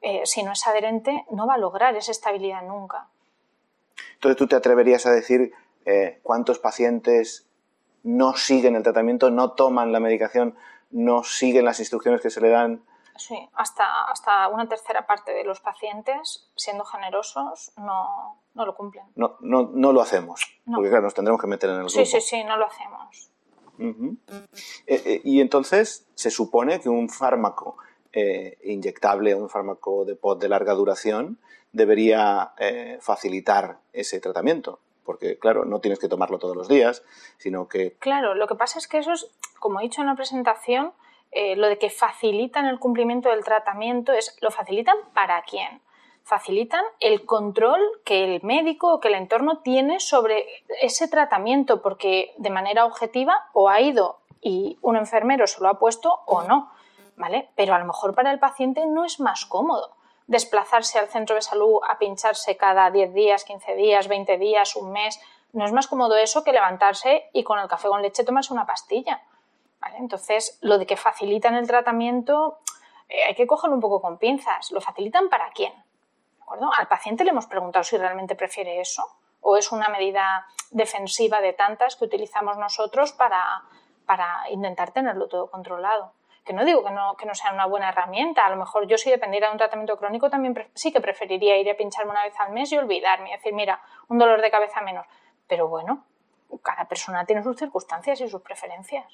eh, 0.00 0.22
si 0.24 0.42
no 0.42 0.52
es 0.52 0.66
adherente, 0.66 1.26
no 1.30 1.46
va 1.46 1.54
a 1.54 1.58
lograr 1.58 1.94
esa 1.96 2.12
estabilidad 2.12 2.62
nunca. 2.62 3.08
Entonces, 4.14 4.38
¿tú 4.38 4.46
te 4.46 4.56
atreverías 4.56 5.04
a 5.04 5.10
decir 5.10 5.52
eh, 5.84 6.20
cuántos 6.22 6.58
pacientes 6.58 7.50
no 8.02 8.34
siguen 8.34 8.76
el 8.76 8.82
tratamiento, 8.82 9.30
no 9.30 9.52
toman 9.52 9.92
la 9.92 10.00
medicación, 10.00 10.56
no 10.90 11.24
siguen 11.24 11.64
las 11.64 11.80
instrucciones 11.80 12.22
que 12.22 12.30
se 12.30 12.40
le 12.40 12.48
dan? 12.48 12.84
Sí, 13.16 13.36
hasta, 13.54 14.04
hasta 14.04 14.48
una 14.48 14.68
tercera 14.68 15.06
parte 15.06 15.32
de 15.32 15.44
los 15.44 15.60
pacientes, 15.60 16.48
siendo 16.54 16.84
generosos, 16.84 17.72
no, 17.76 18.39
lo 18.54 18.74
cumplen. 18.74 19.04
No, 19.14 19.36
no, 19.40 19.70
no 19.72 19.92
lo 19.92 20.00
hacemos, 20.00 20.60
porque 20.66 20.88
claro, 20.88 21.04
nos 21.04 21.14
tendremos 21.14 21.40
que 21.40 21.46
meter 21.46 21.70
en 21.70 21.76
el 21.76 21.82
grupo. 21.82 21.98
Sí, 21.98 22.06
sí, 22.06 22.20
sí, 22.20 22.44
no 22.44 22.56
lo 22.56 22.66
hacemos. 22.66 23.30
Eh, 24.86 25.22
y 25.24 25.40
entonces 25.40 26.06
se 26.14 26.30
supone 26.30 26.80
que 26.80 26.90
un 26.90 27.08
fármaco 27.08 27.78
eh, 28.12 28.58
inyectable, 28.64 29.34
un 29.34 29.48
fármaco 29.48 30.04
de 30.04 30.16
POT 30.16 30.42
de 30.42 30.48
larga 30.48 30.74
duración, 30.74 31.38
debería 31.72 32.52
eh, 32.58 32.98
facilitar 33.00 33.78
ese 33.92 34.20
tratamiento. 34.20 34.80
Porque, 35.04 35.38
claro, 35.38 35.64
no 35.64 35.80
tienes 35.80 35.98
que 35.98 36.08
tomarlo 36.08 36.38
todos 36.38 36.56
los 36.56 36.68
días, 36.68 37.02
sino 37.38 37.68
que... 37.68 37.96
Claro, 37.98 38.34
lo 38.34 38.46
que 38.46 38.54
pasa 38.54 38.78
es 38.78 38.86
que 38.86 38.98
eso 38.98 39.12
es, 39.12 39.30
como 39.58 39.80
he 39.80 39.84
dicho 39.84 40.00
en 40.00 40.08
la 40.08 40.14
presentación, 40.14 40.92
eh, 41.30 41.56
lo 41.56 41.68
de 41.68 41.78
que 41.78 41.90
facilitan 41.90 42.66
el 42.66 42.78
cumplimiento 42.78 43.28
del 43.30 43.44
tratamiento 43.44 44.12
es, 44.12 44.36
¿lo 44.40 44.50
facilitan 44.50 44.96
para 45.14 45.42
quién? 45.42 45.80
Facilitan 46.30 46.84
el 47.00 47.26
control 47.26 47.80
que 48.04 48.22
el 48.22 48.40
médico 48.44 48.94
o 48.94 49.00
que 49.00 49.08
el 49.08 49.16
entorno 49.16 49.62
tiene 49.62 49.98
sobre 49.98 50.46
ese 50.80 51.08
tratamiento, 51.08 51.82
porque 51.82 52.34
de 52.38 52.50
manera 52.50 52.84
objetiva 52.84 53.48
o 53.52 53.68
ha 53.68 53.80
ido 53.80 54.20
y 54.40 54.78
un 54.80 54.94
enfermero 54.94 55.48
se 55.48 55.60
lo 55.60 55.68
ha 55.68 55.80
puesto 55.80 56.20
o 56.26 56.44
no. 56.44 56.70
¿vale? 57.16 57.48
Pero 57.56 57.74
a 57.74 57.80
lo 57.80 57.84
mejor 57.84 58.14
para 58.14 58.30
el 58.30 58.38
paciente 58.38 58.86
no 58.86 59.04
es 59.04 59.18
más 59.18 59.44
cómodo 59.44 59.96
desplazarse 60.28 61.00
al 61.00 61.08
centro 61.08 61.34
de 61.34 61.42
salud 61.42 61.80
a 61.88 61.98
pincharse 61.98 62.56
cada 62.56 62.92
10 62.92 63.12
días, 63.12 63.42
15 63.42 63.74
días, 63.74 64.06
20 64.06 64.38
días, 64.38 64.76
un 64.76 64.92
mes. 64.92 65.20
No 65.52 65.64
es 65.64 65.72
más 65.72 65.88
cómodo 65.88 66.14
eso 66.16 66.44
que 66.44 66.52
levantarse 66.52 67.28
y 67.32 67.42
con 67.42 67.58
el 67.58 67.66
café 67.66 67.88
con 67.88 68.02
leche 68.02 68.22
tomarse 68.22 68.52
una 68.52 68.66
pastilla. 68.66 69.20
¿vale? 69.80 69.96
Entonces, 69.98 70.60
lo 70.60 70.78
de 70.78 70.86
que 70.86 70.96
facilitan 70.96 71.56
el 71.56 71.66
tratamiento 71.66 72.60
eh, 73.08 73.24
hay 73.26 73.34
que 73.34 73.48
cogerlo 73.48 73.74
un 73.74 73.82
poco 73.82 74.00
con 74.00 74.16
pinzas. 74.16 74.70
¿Lo 74.70 74.80
facilitan 74.80 75.28
para 75.28 75.50
quién? 75.50 75.72
Al 76.76 76.88
paciente 76.88 77.24
le 77.24 77.30
hemos 77.30 77.46
preguntado 77.46 77.84
si 77.84 77.96
realmente 77.96 78.34
prefiere 78.34 78.80
eso 78.80 79.04
o 79.40 79.56
es 79.56 79.72
una 79.72 79.88
medida 79.88 80.46
defensiva 80.70 81.40
de 81.40 81.52
tantas 81.52 81.96
que 81.96 82.04
utilizamos 82.04 82.58
nosotros 82.58 83.12
para, 83.12 83.62
para 84.06 84.50
intentar 84.50 84.92
tenerlo 84.92 85.28
todo 85.28 85.50
controlado 85.50 86.12
que 86.44 86.52
no 86.52 86.64
digo 86.64 86.82
que 86.82 86.90
no, 86.90 87.16
que 87.16 87.26
no 87.26 87.34
sea 87.34 87.52
una 87.52 87.66
buena 87.66 87.90
herramienta, 87.90 88.46
a 88.46 88.50
lo 88.50 88.56
mejor 88.56 88.86
yo 88.86 88.98
si 88.98 89.10
dependiera 89.10 89.48
de 89.48 89.52
un 89.52 89.58
tratamiento 89.58 89.96
crónico 89.96 90.30
también 90.30 90.68
sí 90.74 90.92
que 90.92 91.00
preferiría 91.00 91.56
ir 91.58 91.70
a 91.70 91.76
pincharme 91.76 92.10
una 92.10 92.24
vez 92.24 92.34
al 92.38 92.52
mes 92.52 92.72
y 92.72 92.78
olvidarme, 92.78 93.30
y 93.30 93.32
decir, 93.36 93.52
mira, 93.52 93.80
un 94.08 94.18
dolor 94.18 94.40
de 94.40 94.50
cabeza 94.50 94.80
menos. 94.80 95.06
Pero 95.46 95.68
bueno, 95.68 96.04
cada 96.62 96.86
persona 96.86 97.24
tiene 97.24 97.42
sus 97.42 97.56
circunstancias 97.56 98.20
y 98.20 98.28
sus 98.28 98.42
preferencias. 98.42 99.06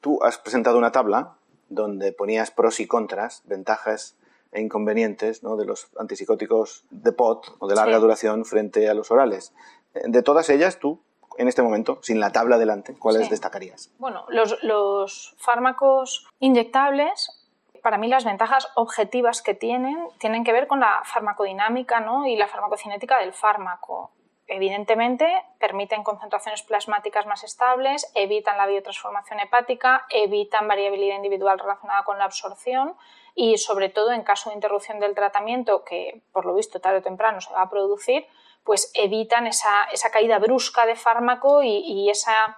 Tú 0.00 0.22
has 0.22 0.38
presentado 0.38 0.78
una 0.78 0.92
tabla 0.92 1.34
donde 1.68 2.12
ponías 2.12 2.50
pros 2.50 2.78
y 2.78 2.86
contras, 2.86 3.42
ventajas 3.46 4.16
e 4.52 4.60
inconvenientes 4.60 5.42
¿no? 5.42 5.56
de 5.56 5.64
los 5.64 5.88
antipsicóticos 5.98 6.84
de 6.90 7.12
POT 7.12 7.56
o 7.58 7.68
de 7.68 7.74
larga 7.74 7.98
duración 7.98 8.44
frente 8.44 8.88
a 8.88 8.94
los 8.94 9.10
orales. 9.10 9.52
De 9.94 10.22
todas 10.22 10.48
ellas, 10.50 10.78
tú 10.78 11.00
en 11.38 11.48
este 11.48 11.62
momento, 11.62 11.98
sin 12.02 12.20
la 12.20 12.32
tabla 12.32 12.58
delante, 12.58 12.98
¿cuáles 12.98 13.30
destacarías? 13.30 13.92
Bueno, 13.98 14.24
los, 14.30 15.34
fármacos 15.38 16.26
inyectables 16.38 17.42
para 17.82 17.98
mí 17.98 18.08
las 18.08 18.24
ventajas 18.24 18.68
objetivas 18.74 19.42
que 19.42 19.54
tienen 19.54 19.96
tienen 20.18 20.42
que 20.42 20.52
ver 20.52 20.66
con 20.66 20.80
la 20.80 21.02
farmacodinámica 21.04 22.00
¿no? 22.00 22.26
y 22.26 22.36
la 22.36 22.48
farmacocinética 22.48 23.18
del 23.20 23.32
fármaco. 23.32 24.10
Evidentemente, 24.48 25.26
permiten 25.58 26.02
concentraciones 26.04 26.62
plasmáticas 26.62 27.26
más 27.26 27.44
estables, 27.44 28.10
evitan 28.14 28.56
la 28.56 28.66
biotransformación 28.66 29.40
hepática, 29.40 30.04
evitan 30.10 30.68
variabilidad 30.68 31.16
individual 31.16 31.58
relacionada 31.58 32.04
con 32.04 32.18
la 32.18 32.24
absorción 32.24 32.94
y, 33.38 33.58
sobre 33.58 33.90
todo, 33.90 34.12
en 34.12 34.22
caso 34.22 34.48
de 34.48 34.54
interrupción 34.56 34.98
del 34.98 35.14
tratamiento, 35.14 35.84
que 35.84 36.22
por 36.32 36.46
lo 36.46 36.54
visto 36.54 36.80
tarde 36.80 36.98
o 36.98 37.02
temprano 37.02 37.42
se 37.42 37.52
va 37.52 37.60
a 37.60 37.70
producir, 37.70 38.26
pues 38.64 38.90
evitan 38.94 39.46
esa, 39.46 39.86
caída 40.10 40.38
brusca 40.38 40.86
de 40.86 40.96
fármaco 40.96 41.62
y, 41.62 42.08
esa 42.08 42.56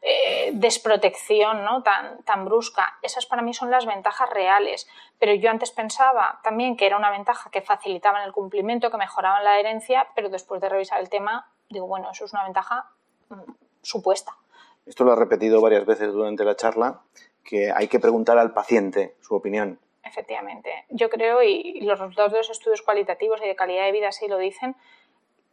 eh, 0.00 0.52
desprotección 0.54 1.64
¿no? 1.64 1.82
tan, 1.82 2.22
tan 2.22 2.44
brusca. 2.44 2.96
Esas 3.02 3.26
para 3.26 3.42
mí 3.42 3.52
son 3.52 3.72
las 3.72 3.86
ventajas 3.86 4.30
reales. 4.30 4.88
Pero 5.18 5.34
yo 5.34 5.50
antes 5.50 5.72
pensaba 5.72 6.38
también 6.44 6.76
que 6.76 6.86
era 6.86 6.96
una 6.96 7.10
ventaja 7.10 7.50
que 7.50 7.60
facilitaban 7.60 8.22
el 8.22 8.32
cumplimiento, 8.32 8.90
que 8.90 8.98
mejoraban 8.98 9.42
la 9.42 9.54
adherencia, 9.54 10.06
pero 10.14 10.28
después 10.28 10.60
de 10.60 10.68
revisar 10.68 11.00
el 11.00 11.10
tema, 11.10 11.50
digo, 11.68 11.88
bueno, 11.88 12.08
eso 12.12 12.24
es 12.24 12.32
una 12.32 12.44
ventaja 12.44 12.88
mm, 13.30 13.52
supuesta. 13.82 14.36
Esto 14.86 15.02
lo 15.02 15.12
has 15.12 15.18
repetido 15.18 15.60
varias 15.60 15.84
veces 15.84 16.12
durante 16.12 16.44
la 16.44 16.54
charla 16.54 17.00
que 17.42 17.72
hay 17.72 17.88
que 17.88 17.98
preguntar 17.98 18.38
al 18.38 18.52
paciente 18.52 19.16
su 19.20 19.34
opinión. 19.34 19.80
Efectivamente. 20.10 20.86
Yo 20.88 21.08
creo, 21.08 21.40
y 21.40 21.82
los 21.82 22.00
resultados 22.00 22.32
de 22.32 22.38
los 22.38 22.50
estudios 22.50 22.82
cualitativos 22.82 23.40
y 23.40 23.46
de 23.46 23.54
calidad 23.54 23.84
de 23.84 23.92
vida 23.92 24.10
sí 24.10 24.26
lo 24.26 24.38
dicen, 24.38 24.74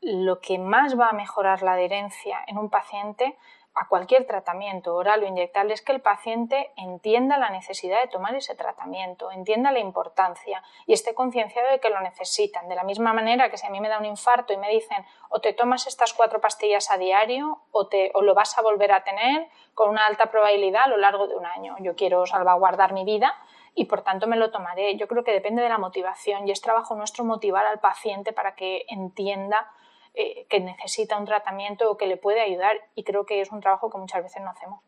lo 0.02 0.40
que 0.40 0.58
más 0.58 1.00
va 1.00 1.10
a 1.10 1.14
mejorar 1.14 1.62
la 1.62 1.74
adherencia 1.74 2.40
en 2.48 2.58
un 2.58 2.72
paciente 2.72 3.38
a 3.76 3.88
cualquier 3.88 4.26
tratamiento 4.26 4.96
oral 4.96 5.22
o 5.22 5.28
inyectable 5.28 5.76
es 5.76 5.84
que 5.84 5.92
el 5.92 6.02
paciente 6.02 6.72
entienda 6.76 7.38
la 7.38 7.52
necesidad 7.52 8.02
de 8.02 8.08
tomar 8.08 8.34
ese 8.34 8.56
tratamiento, 8.56 9.32
entienda 9.32 9.72
la 9.72 9.78
importancia 9.78 10.64
y 10.88 10.94
esté 10.94 11.14
concienciado 11.14 11.70
de 11.70 11.80
que 11.80 11.92
lo 11.92 12.02
necesitan. 12.02 12.68
De 12.68 12.74
la 12.74 12.84
misma 12.84 13.14
manera 13.14 13.52
que 13.52 13.58
si 13.58 13.68
a 13.68 13.70
mí 13.70 13.80
me 13.80 13.90
da 13.90 14.00
un 14.00 14.06
infarto 14.06 14.54
y 14.54 14.58
me 14.58 14.72
dicen 14.72 15.06
o 15.30 15.40
te 15.40 15.54
tomas 15.54 15.86
estas 15.86 16.16
cuatro 16.16 16.42
pastillas 16.42 16.90
a 16.90 16.98
diario 16.98 17.62
o, 17.70 17.88
te, 17.88 18.10
o 18.16 18.24
lo 18.24 18.34
vas 18.34 18.58
a 18.58 18.64
volver 18.64 18.92
a 18.92 19.04
tener 19.04 19.48
con 19.76 19.90
una 19.90 20.08
alta 20.08 20.32
probabilidad 20.32 20.86
a 20.86 20.88
lo 20.88 20.98
largo 20.98 21.28
de 21.28 21.36
un 21.36 21.46
año. 21.46 21.76
Yo 21.80 21.96
quiero 21.96 22.26
salvaguardar 22.26 22.94
mi 22.94 23.06
vida 23.06 23.36
y 23.78 23.86
por 23.86 24.02
tanto 24.02 24.28
me 24.28 24.38
lo 24.38 24.50
tomaré. 24.50 24.98
Yo 24.98 25.08
creo 25.08 25.24
que 25.24 25.32
depende 25.32 25.62
de 25.62 25.70
la 25.70 25.78
motivación 25.78 26.48
y 26.48 26.52
es 26.52 26.62
trabajo 26.62 26.96
nuestro 26.96 27.24
motivar 27.24 27.66
al 27.68 27.80
paciente 27.80 28.34
para 28.34 28.56
que 28.56 28.86
entienda 28.90 29.72
eh, 30.16 30.48
que 30.50 30.60
necesita 30.60 31.16
un 31.16 31.26
tratamiento 31.26 31.92
o 31.92 31.96
que 31.96 32.08
le 32.08 32.18
puede 32.18 32.42
ayudar 32.42 32.76
y 32.96 33.04
creo 33.04 33.28
que 33.28 33.40
es 33.40 33.52
un 33.52 33.62
trabajo 33.62 33.92
que 33.92 34.00
muchas 34.00 34.24
veces 34.24 34.42
no 34.42 34.50
hacemos. 34.50 34.82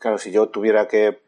Claro, 0.00 0.18
si 0.18 0.32
yo 0.32 0.48
tuviera 0.48 0.88
que 0.88 1.22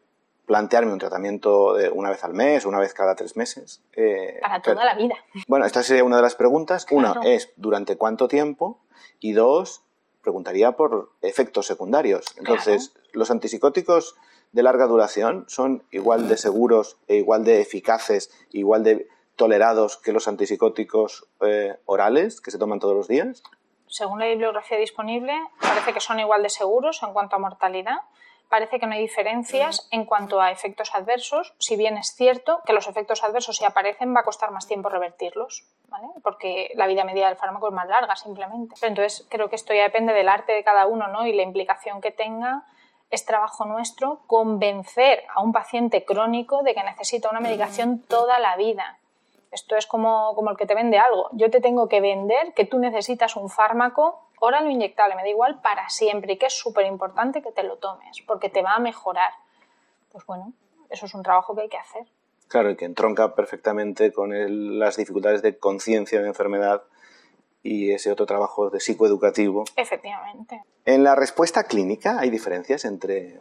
plantearme 0.45 0.91
un 0.91 0.99
tratamiento 0.99 1.73
de 1.73 1.89
una 1.89 2.09
vez 2.09 2.25
al 2.25 2.33
mes, 2.33 2.65
una 2.65 2.79
vez 2.79 2.93
cada 2.93 3.15
tres 3.15 3.37
meses. 3.37 3.81
Eh, 3.93 4.37
Para 4.41 4.61
toda 4.61 4.83
la 4.83 4.95
vida. 4.95 5.15
Bueno, 5.47 5.65
esta 5.65 5.83
sería 5.83 6.03
una 6.03 6.17
de 6.17 6.21
las 6.21 6.35
preguntas. 6.35 6.85
Una 6.91 7.21
es 7.23 7.53
durante 7.55 7.95
cuánto 7.95 8.27
tiempo 8.27 8.81
y 9.21 9.31
dos, 9.31 9.83
preguntaría 10.21 10.73
por 10.73 11.11
efectos 11.21 11.65
secundarios. 11.65 12.25
Entonces, 12.37 12.93
los 13.13 13.31
antipsicóticos 13.31 14.17
de 14.57 14.63
larga 14.63 14.87
duración 14.87 15.45
son 15.47 15.83
igual 15.91 16.27
de 16.27 16.35
seguros 16.35 16.97
e 17.07 17.17
igual 17.17 17.43
de 17.43 17.61
eficaces, 17.61 18.31
igual 18.49 18.83
de 18.83 19.07
tolerados 19.35 19.97
que 19.97 20.11
los 20.11 20.27
antipsicóticos 20.27 21.27
eh, 21.41 21.77
orales 21.85 22.41
que 22.41 22.49
se 22.49 22.57
toman 22.57 22.79
todos 22.79 22.95
los 22.95 23.07
días? 23.07 23.43
Según 23.85 24.19
la 24.19 24.25
bibliografía 24.25 24.79
disponible, 24.79 25.33
parece 25.61 25.93
que 25.93 25.99
son 25.99 26.19
igual 26.19 26.41
de 26.41 26.49
seguros 26.49 27.03
en 27.03 27.13
cuanto 27.13 27.35
a 27.35 27.39
mortalidad. 27.39 27.97
Parece 28.49 28.79
que 28.79 28.87
no 28.87 28.93
hay 28.93 29.01
diferencias 29.01 29.87
en 29.91 30.05
cuanto 30.05 30.41
a 30.41 30.49
efectos 30.49 30.95
adversos, 30.95 31.53
si 31.59 31.75
bien 31.75 31.97
es 31.97 32.15
cierto 32.15 32.61
que 32.65 32.73
los 32.73 32.87
efectos 32.87 33.23
adversos 33.23 33.57
si 33.57 33.65
aparecen 33.65 34.15
va 34.15 34.21
a 34.21 34.23
costar 34.23 34.51
más 34.51 34.67
tiempo 34.67 34.89
revertirlos, 34.89 35.65
¿vale? 35.89 36.07
porque 36.23 36.71
la 36.73 36.87
vida 36.87 37.03
media 37.03 37.27
del 37.27 37.37
fármaco 37.37 37.67
es 37.67 37.75
más 37.75 37.87
larga 37.87 38.15
simplemente. 38.15 38.73
Entonces 38.81 39.27
creo 39.29 39.49
que 39.49 39.57
esto 39.57 39.73
ya 39.75 39.83
depende 39.83 40.13
del 40.13 40.29
arte 40.29 40.53
de 40.53 40.63
cada 40.63 40.87
uno 40.87 41.07
¿no? 41.09 41.27
y 41.27 41.33
la 41.33 41.43
implicación 41.43 42.01
que 42.01 42.11
tenga 42.11 42.65
es 43.09 43.25
trabajo 43.25 43.65
nuestro 43.65 44.21
convencer 44.27 45.23
a 45.33 45.41
un 45.41 45.51
paciente 45.51 46.05
crónico 46.05 46.63
de 46.63 46.73
que 46.73 46.83
necesita 46.83 47.29
una 47.29 47.39
medicación 47.39 47.99
toda 47.99 48.39
la 48.39 48.55
vida 48.57 48.97
esto 49.51 49.75
es 49.75 49.87
como, 49.87 50.33
como 50.35 50.51
el 50.51 50.57
que 50.57 50.65
te 50.65 50.75
vende 50.75 50.97
algo. 50.97 51.29
Yo 51.33 51.49
te 51.49 51.61
tengo 51.61 51.87
que 51.87 52.01
vender 52.01 52.53
que 52.53 52.65
tú 52.65 52.79
necesitas 52.79 53.35
un 53.35 53.49
fármaco 53.49 54.29
oral 54.39 54.67
o 54.67 54.69
inyectable, 54.69 55.15
me 55.15 55.23
da 55.23 55.29
igual, 55.29 55.61
para 55.61 55.89
siempre 55.89 56.33
y 56.33 56.37
que 56.37 56.47
es 56.47 56.53
súper 56.53 56.85
importante 56.85 57.41
que 57.41 57.51
te 57.51 57.63
lo 57.63 57.77
tomes 57.77 58.21
porque 58.27 58.49
te 58.49 58.61
va 58.61 58.75
a 58.75 58.79
mejorar. 58.79 59.31
Pues 60.11 60.25
bueno, 60.25 60.53
eso 60.89 61.05
es 61.05 61.13
un 61.13 61.23
trabajo 61.23 61.55
que 61.55 61.61
hay 61.61 61.69
que 61.69 61.77
hacer. 61.77 62.03
Claro, 62.47 62.69
y 62.69 62.75
que 62.75 62.85
entronca 62.85 63.35
perfectamente 63.35 64.13
con 64.13 64.79
las 64.79 64.95
dificultades 64.95 65.41
de 65.41 65.57
conciencia 65.57 66.21
de 66.21 66.27
enfermedad 66.27 66.83
y 67.63 67.91
ese 67.91 68.11
otro 68.11 68.25
trabajo 68.25 68.69
de 68.69 68.79
psicoeducativo. 68.79 69.65
Efectivamente. 69.75 70.63
En 70.85 71.03
la 71.03 71.15
respuesta 71.15 71.63
clínica 71.63 72.19
hay 72.19 72.29
diferencias 72.29 72.85
entre 72.85 73.39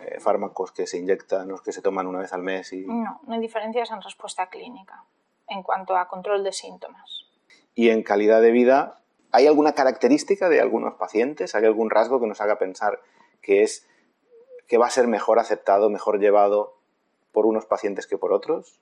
eh, 0.00 0.20
fármacos 0.20 0.72
que 0.72 0.86
se 0.86 0.98
inyectan 0.98 1.50
o 1.52 1.58
que 1.58 1.72
se 1.72 1.82
toman 1.82 2.06
una 2.06 2.20
vez 2.20 2.32
al 2.32 2.42
mes 2.42 2.72
y... 2.72 2.86
No, 2.86 3.20
no 3.26 3.34
hay 3.34 3.40
diferencias 3.40 3.90
en 3.90 4.02
respuesta 4.02 4.48
clínica 4.48 5.04
en 5.48 5.62
cuanto 5.62 5.96
a 5.96 6.08
control 6.08 6.44
de 6.44 6.52
síntomas. 6.52 7.26
Y 7.74 7.90
en 7.90 8.02
calidad 8.02 8.42
de 8.42 8.50
vida, 8.50 9.00
¿hay 9.32 9.46
alguna 9.46 9.72
característica 9.72 10.48
de 10.48 10.60
algunos 10.60 10.94
pacientes? 10.94 11.54
¿Hay 11.54 11.64
algún 11.64 11.90
rasgo 11.90 12.20
que 12.20 12.26
nos 12.26 12.40
haga 12.40 12.58
pensar 12.58 13.00
que 13.40 13.62
es 13.62 13.88
que 14.66 14.78
va 14.78 14.86
a 14.86 14.90
ser 14.90 15.06
mejor 15.06 15.38
aceptado, 15.38 15.88
mejor 15.88 16.20
llevado 16.20 16.78
por 17.32 17.46
unos 17.46 17.64
pacientes 17.64 18.06
que 18.06 18.18
por 18.18 18.32
otros? 18.32 18.80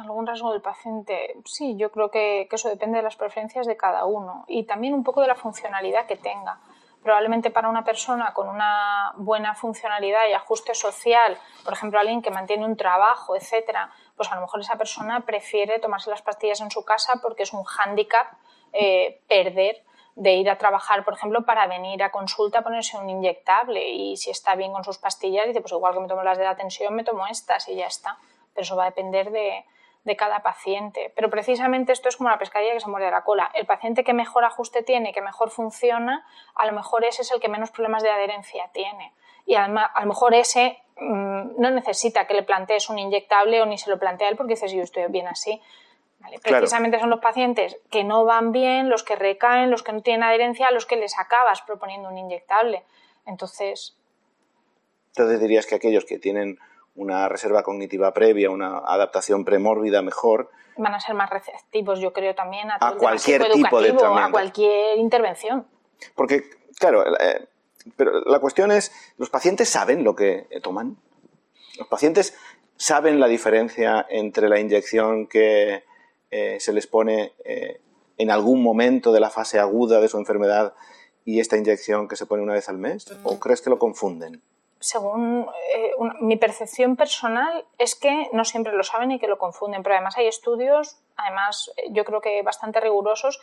Algún 0.00 0.26
rasgo 0.26 0.52
del 0.52 0.62
paciente, 0.62 1.36
sí, 1.44 1.76
yo 1.76 1.90
creo 1.90 2.10
que, 2.10 2.48
eso 2.50 2.70
depende 2.70 2.96
de 2.96 3.02
las 3.02 3.16
preferencias 3.16 3.66
de 3.66 3.76
cada 3.76 4.06
uno 4.06 4.44
y 4.48 4.64
también 4.64 4.94
un 4.94 5.04
poco 5.04 5.20
de 5.20 5.26
la 5.26 5.34
funcionalidad 5.34 6.06
que 6.06 6.16
tenga 6.16 6.60
probablemente 7.02 7.50
para 7.50 7.68
una 7.68 7.84
persona 7.84 8.32
con 8.32 8.48
una 8.48 9.12
buena 9.16 9.54
funcionalidad 9.54 10.20
y 10.30 10.32
ajuste 10.32 10.74
social, 10.74 11.36
por 11.64 11.72
ejemplo, 11.72 11.98
alguien 11.98 12.22
que 12.22 12.30
mantiene 12.30 12.64
un 12.64 12.76
trabajo, 12.76 13.36
etcétera, 13.36 13.90
pues 14.16 14.30
a 14.30 14.36
lo 14.36 14.42
mejor 14.42 14.60
esa 14.60 14.76
persona 14.76 15.20
prefiere 15.20 15.80
tomarse 15.80 16.10
las 16.10 16.22
pastillas 16.22 16.60
en 16.60 16.70
su 16.70 16.84
casa 16.84 17.14
porque 17.20 17.42
es 17.42 17.52
un 17.52 17.64
hándicap 17.64 18.28
eh, 18.72 19.20
perder 19.28 19.82
de 20.14 20.34
ir 20.34 20.48
a 20.48 20.58
trabajar, 20.58 21.04
por 21.04 21.14
ejemplo, 21.14 21.44
para 21.44 21.66
venir 21.66 22.02
a 22.02 22.10
consulta 22.10 22.60
a 22.60 22.62
ponerse 22.62 22.96
un 22.96 23.10
inyectable 23.10 23.90
y 23.90 24.16
si 24.16 24.30
está 24.30 24.54
bien 24.54 24.72
con 24.72 24.84
sus 24.84 24.98
pastillas, 24.98 25.46
dice, 25.46 25.60
pues 25.60 25.72
igual 25.72 25.94
que 25.94 26.00
me 26.00 26.08
tomo 26.08 26.22
las 26.22 26.38
de 26.38 26.44
la 26.44 26.54
tensión, 26.54 26.94
me 26.94 27.04
tomo 27.04 27.26
estas 27.26 27.68
y 27.68 27.74
ya 27.74 27.86
está. 27.86 28.16
Pero 28.54 28.62
eso 28.62 28.76
va 28.76 28.84
a 28.84 28.90
depender 28.90 29.30
de, 29.30 29.64
de 30.04 30.16
cada 30.16 30.42
paciente. 30.42 31.12
Pero 31.14 31.30
precisamente 31.30 31.92
esto 31.92 32.08
es 32.08 32.16
como 32.16 32.30
la 32.30 32.38
pescadilla 32.38 32.72
que 32.72 32.80
se 32.80 32.90
muerde 32.90 33.10
la 33.10 33.22
cola. 33.22 33.50
El 33.54 33.66
paciente 33.66 34.04
que 34.04 34.12
mejor 34.12 34.44
ajuste 34.44 34.82
tiene, 34.82 35.12
que 35.12 35.20
mejor 35.20 35.50
funciona, 35.50 36.26
a 36.54 36.66
lo 36.66 36.72
mejor 36.72 37.04
ese 37.04 37.22
es 37.22 37.30
el 37.30 37.40
que 37.40 37.48
menos 37.48 37.70
problemas 37.70 38.02
de 38.02 38.10
adherencia 38.10 38.68
tiene. 38.72 39.12
Y 39.46 39.54
a 39.54 39.68
lo 39.68 40.06
mejor 40.06 40.34
ese 40.34 40.78
mm, 40.96 41.60
no 41.60 41.70
necesita 41.70 42.26
que 42.26 42.34
le 42.34 42.42
plantees 42.42 42.88
un 42.88 42.98
inyectable 42.98 43.62
o 43.62 43.66
ni 43.66 43.78
se 43.78 43.90
lo 43.90 43.98
plantea 43.98 44.28
él 44.28 44.36
porque 44.36 44.54
dices, 44.54 44.72
yo 44.72 44.82
estoy 44.82 45.04
bien 45.08 45.28
así. 45.28 45.60
Precisamente 46.42 47.00
son 47.00 47.10
los 47.10 47.20
pacientes 47.20 47.76
que 47.90 48.04
no 48.04 48.24
van 48.24 48.52
bien, 48.52 48.88
los 48.88 49.02
que 49.02 49.16
recaen, 49.16 49.70
los 49.70 49.82
que 49.82 49.92
no 49.92 50.02
tienen 50.02 50.22
adherencia, 50.22 50.68
a 50.68 50.72
los 50.72 50.86
que 50.86 50.96
les 50.96 51.18
acabas 51.18 51.62
proponiendo 51.62 52.08
un 52.08 52.18
inyectable. 52.18 52.84
Entonces... 53.26 53.96
Entonces 55.08 55.40
dirías 55.40 55.66
que 55.66 55.74
aquellos 55.74 56.04
que 56.04 56.18
tienen 56.18 56.58
una 56.94 57.28
reserva 57.28 57.62
cognitiva 57.62 58.12
previa, 58.12 58.50
una 58.50 58.78
adaptación 58.78 59.44
premórbida 59.44 60.02
mejor. 60.02 60.50
Van 60.76 60.94
a 60.94 61.00
ser 61.00 61.14
más 61.14 61.30
receptivos, 61.30 62.00
yo 62.00 62.12
creo, 62.12 62.34
también 62.34 62.70
a, 62.70 62.76
a 62.80 62.94
cualquier 62.96 63.50
tipo 63.52 63.80
de 63.80 63.90
tratamiento. 63.90 64.26
A 64.26 64.30
cualquier 64.30 64.98
intervención. 64.98 65.66
Porque, 66.14 66.44
claro, 66.78 67.04
eh, 67.18 67.46
pero 67.96 68.20
la 68.24 68.38
cuestión 68.38 68.70
es, 68.72 68.92
¿los 69.18 69.30
pacientes 69.30 69.68
saben 69.68 70.04
lo 70.04 70.14
que 70.14 70.46
toman? 70.62 70.96
¿Los 71.78 71.88
pacientes 71.88 72.36
saben 72.76 73.20
la 73.20 73.28
diferencia 73.28 74.06
entre 74.08 74.48
la 74.48 74.58
inyección 74.58 75.26
que 75.26 75.84
eh, 76.30 76.56
se 76.60 76.72
les 76.72 76.86
pone 76.86 77.32
eh, 77.44 77.80
en 78.18 78.30
algún 78.30 78.62
momento 78.62 79.12
de 79.12 79.20
la 79.20 79.30
fase 79.30 79.58
aguda 79.58 80.00
de 80.00 80.08
su 80.08 80.18
enfermedad 80.18 80.74
y 81.24 81.40
esta 81.40 81.56
inyección 81.56 82.08
que 82.08 82.16
se 82.16 82.26
pone 82.26 82.42
una 82.42 82.54
vez 82.54 82.68
al 82.68 82.78
mes? 82.78 83.06
¿O 83.22 83.38
crees 83.38 83.62
que 83.62 83.70
lo 83.70 83.78
confunden? 83.78 84.42
Según 84.82 85.48
eh, 85.74 85.92
mi 86.20 86.36
percepción 86.36 86.96
personal, 86.96 87.64
es 87.78 87.94
que 87.94 88.28
no 88.32 88.44
siempre 88.44 88.72
lo 88.72 88.82
saben 88.82 89.12
y 89.12 89.20
que 89.20 89.28
lo 89.28 89.38
confunden, 89.38 89.82
pero 89.82 89.94
además 89.94 90.18
hay 90.18 90.26
estudios, 90.26 90.98
además 91.16 91.72
eh, 91.76 91.84
yo 91.90 92.04
creo 92.04 92.20
que 92.20 92.42
bastante 92.42 92.80
rigurosos, 92.80 93.40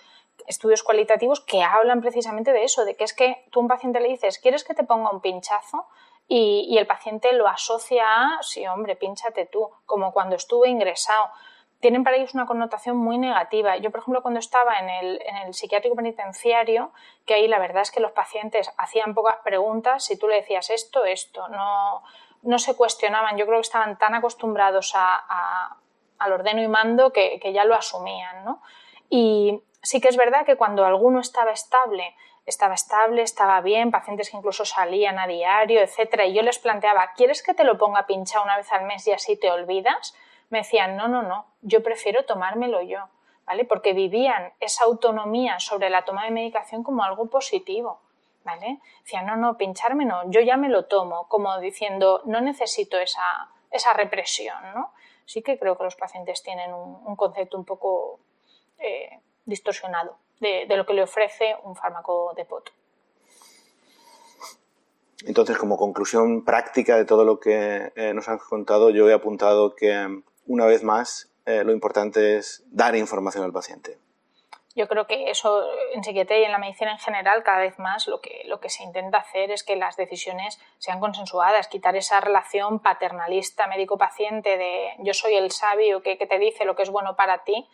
estudios 0.48 0.84
cualitativos 0.84 1.40
que 1.40 1.64
hablan 1.64 2.02
precisamente 2.02 2.52
de 2.52 2.66
eso, 2.66 2.84
de 2.84 2.96
que 2.96 3.06
es 3.06 3.14
que 3.14 3.46
tú 3.52 3.60
a 3.60 3.64
un 3.64 3.70
paciente 3.70 4.02
le 4.02 4.10
dices, 4.10 4.38
¿quieres 4.38 4.66
que 4.66 4.74
te 4.74 4.84
ponga 4.84 5.12
un 5.12 5.22
pinchazo? 5.22 5.88
Y, 6.28 6.68
y 6.70 6.78
el 6.78 6.86
paciente 6.86 7.32
lo 7.34 7.48
asocia 7.48 8.04
a, 8.06 8.44
sí, 8.44 8.68
hombre, 8.68 8.96
pínchate 8.96 9.46
tú, 9.46 9.70
como 9.86 10.12
cuando 10.12 10.36
estuve 10.36 10.68
ingresado 10.68 11.32
tienen 11.80 12.04
para 12.04 12.18
ellos 12.18 12.34
una 12.34 12.46
connotación 12.46 12.98
muy 12.98 13.18
negativa. 13.18 13.78
Yo, 13.78 13.90
por 13.92 14.02
ejemplo, 14.02 14.22
cuando 14.22 14.40
estaba 14.40 14.80
en 14.80 14.90
el, 14.90 15.22
en 15.26 15.38
el, 15.38 15.54
psiquiátrico 15.54 15.96
penitenciario, 15.96 16.92
que 17.26 17.36
ahí 17.36 17.48
la 17.48 17.60
verdad 17.60 17.84
es 17.84 17.92
que 17.92 18.02
los 18.02 18.12
pacientes 18.12 18.70
hacían 18.78 19.14
pocas 19.14 19.38
preguntas, 19.44 20.04
si 20.04 20.18
tú 20.18 20.28
le 20.28 20.36
decías 20.36 20.70
esto, 20.70 21.06
esto, 21.06 21.48
no, 21.48 22.04
no 22.42 22.60
se 22.60 22.76
cuestionaban. 22.76 23.38
Yo 23.38 23.46
creo 23.46 23.58
que 23.58 23.68
estaban 23.68 23.98
tan 23.98 24.14
acostumbrados 24.14 24.94
a, 24.96 25.78
al 26.18 26.32
ordeno 26.34 26.62
y 26.62 26.68
mando 26.68 27.14
que, 27.14 27.40
que, 27.40 27.54
ya 27.54 27.64
lo 27.64 27.76
asumían. 27.76 28.44
¿no? 28.44 28.62
Y 29.10 29.64
sí 29.82 30.02
que 30.02 30.10
es 30.10 30.18
verdad 30.18 30.46
que 30.46 30.58
cuando 30.58 30.86
alguno 30.86 31.22
estaba 31.22 31.52
estable, 31.52 32.14
estaba 32.46 32.74
estable, 32.74 33.22
estaba 33.22 33.62
bien, 33.62 33.90
pacientes 33.90 34.30
que 34.30 34.38
incluso 34.38 34.66
salían 34.66 35.18
a 35.18 35.28
diario, 35.28 35.82
etcétera, 35.82 36.26
y 36.26 36.34
yo 36.34 36.42
les 36.42 36.60
planteaba, 36.60 37.12
¿quieres 37.16 37.42
que 37.42 37.54
te 37.54 37.64
lo 37.64 37.78
ponga 37.78 38.06
pinchado 38.06 38.44
una 38.44 38.58
vez 38.58 38.70
al 38.72 38.86
mes 38.86 39.08
y 39.08 39.14
así 39.14 39.38
te 39.38 39.52
olvidas? 39.52 40.16
Me 40.50 40.60
decían, 40.60 40.98
no, 40.98 41.08
no, 41.08 41.22
no, 41.22 41.46
yo 41.62 41.84
prefiero 41.84 42.26
tomármelo 42.26 42.82
yo, 42.82 43.08
¿vale? 43.46 43.66
Porque 43.66 43.94
vivían 43.94 44.54
esa 44.60 44.84
autonomía 44.86 45.60
sobre 45.60 45.90
la 45.90 46.06
toma 46.06 46.26
de 46.26 46.32
medicación 46.32 46.84
como 46.84 47.04
algo 47.04 47.28
positivo, 47.28 48.00
¿vale? 48.44 48.80
Decían, 49.04 49.26
no, 49.26 49.36
no, 49.36 49.58
pincharme 49.58 50.06
no, 50.06 50.30
yo 50.30 50.42
ya 50.42 50.58
me 50.58 50.70
lo 50.70 50.86
tomo, 50.86 51.28
como 51.28 51.58
diciendo, 51.60 52.22
no 52.26 52.42
necesito 52.42 52.98
esa, 53.00 53.50
esa 53.72 53.94
represión, 53.94 54.58
¿no? 54.74 54.92
Sí 55.26 55.44
que 55.44 55.60
creo 55.60 55.78
que 55.78 55.84
los 55.84 55.96
pacientes 55.96 56.42
tienen 56.42 56.74
un, 56.74 57.16
concepto 57.16 57.58
un 57.58 57.66
poco 57.66 58.20
eh, 58.80 59.20
distorsionado 59.46 60.18
de, 60.40 60.66
de, 60.68 60.78
lo 60.78 60.86
que 60.86 60.94
le 60.94 61.04
ofrece 61.04 61.56
un 61.64 61.76
fármaco 61.76 62.34
de 62.36 62.46
POT. 62.46 62.72
Entonces, 65.26 65.58
como 65.58 65.78
conclusión 65.78 66.46
práctica 66.46 66.96
de 66.96 67.06
todo 67.06 67.26
lo 67.26 67.40
que 67.40 67.92
eh, 67.96 68.14
nos 68.14 68.30
has 68.30 68.42
contado, 68.42 68.90
yo 68.90 69.10
he 69.10 69.14
apuntado 69.14 69.76
que, 69.76 70.22
una 70.50 70.66
vez 70.66 70.84
más, 70.84 71.32
eh, 71.46 71.64
lo 71.64 71.72
importante 71.72 72.38
es 72.38 72.64
dar 72.72 72.96
información 72.96 73.44
al 73.44 73.54
paciente. 73.54 74.00
Yo 74.76 74.88
creo 74.88 75.08
que 75.08 75.30
eso 75.30 75.64
en 75.94 76.04
psiquiatría 76.04 76.40
y 76.40 76.44
en 76.46 76.52
la 76.52 76.58
medicina 76.58 76.92
en 76.92 76.98
general 76.98 77.44
cada 77.44 77.60
vez 77.60 77.78
más 77.80 78.08
lo 78.08 78.20
que, 78.20 78.70
se 78.70 78.84
intenta 78.84 79.20
hacer 79.20 79.52
es 79.52 79.64
que 79.64 79.76
las 79.76 79.96
decisiones 79.96 80.60
sean 80.80 81.00
consensuadas, 81.00 81.68
quitar 81.68 81.96
esa 81.96 82.20
relación 82.20 82.80
paternalista 82.80 83.68
médico-paciente 83.68 84.58
de 84.58 84.94
yo 85.00 85.14
soy 85.14 85.36
el 85.36 85.52
sabio 85.52 86.02
que, 86.02 86.16
te 86.16 86.40
dice 86.40 86.66
lo 86.66 86.76
que 86.76 86.84
es 86.84 86.90
bueno 86.90 87.16
para 87.16 87.44
ti 87.44 87.68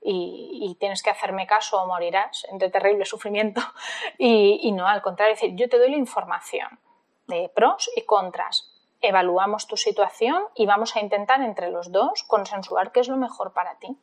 y, 0.00 0.76
tienes 0.80 1.02
que 1.02 1.10
hacerme 1.10 1.46
caso 1.46 1.82
o 1.82 1.86
morirás 1.86 2.46
entre 2.50 2.70
terrible 2.70 3.04
sufrimiento 3.04 3.60
y, 4.18 4.58
y 4.62 4.72
no, 4.72 4.88
al 4.88 5.02
contrario, 5.02 5.34
decir 5.34 5.54
yo 5.54 5.68
te 5.68 5.78
doy 5.78 5.90
la 5.90 5.96
información 5.96 6.80
de 7.26 7.50
pros 7.54 7.90
y 7.96 8.02
contras, 8.02 8.71
evaluamos 9.02 9.66
tu 9.66 9.76
situación 9.76 10.44
y 10.54 10.66
vamos 10.66 10.96
a 10.96 11.00
intentar 11.00 11.42
entre 11.42 11.70
los 11.70 11.92
dos 11.92 12.22
consensuar 12.22 12.92
qué 12.92 13.00
es 13.00 13.08
lo 13.08 13.16
mejor 13.16 13.52
para 13.52 13.74
ti 13.76 13.98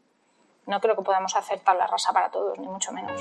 no 0.69 0.79
creo 0.79 0.95
que 0.95 1.01
podamos 1.01 1.35
hacer 1.35 1.59
tabla 1.61 1.87
rasa 1.87 2.13
para 2.13 2.29
todos, 2.29 2.59
ni 2.59 2.67
mucho 2.67 2.91
menos. 2.91 3.19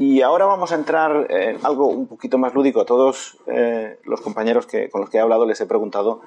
Y 0.00 0.22
ahora 0.22 0.46
vamos 0.46 0.72
a 0.72 0.74
entrar 0.74 1.30
en 1.30 1.64
algo 1.64 1.86
un 1.86 2.08
poquito 2.08 2.36
más 2.36 2.52
lúdico. 2.52 2.80
A 2.80 2.84
todos 2.84 3.38
eh, 3.46 4.00
los 4.02 4.20
compañeros 4.20 4.66
que, 4.66 4.90
con 4.90 5.00
los 5.00 5.10
que 5.10 5.18
he 5.18 5.20
hablado 5.20 5.46
les 5.46 5.60
he 5.60 5.66
preguntado 5.66 6.22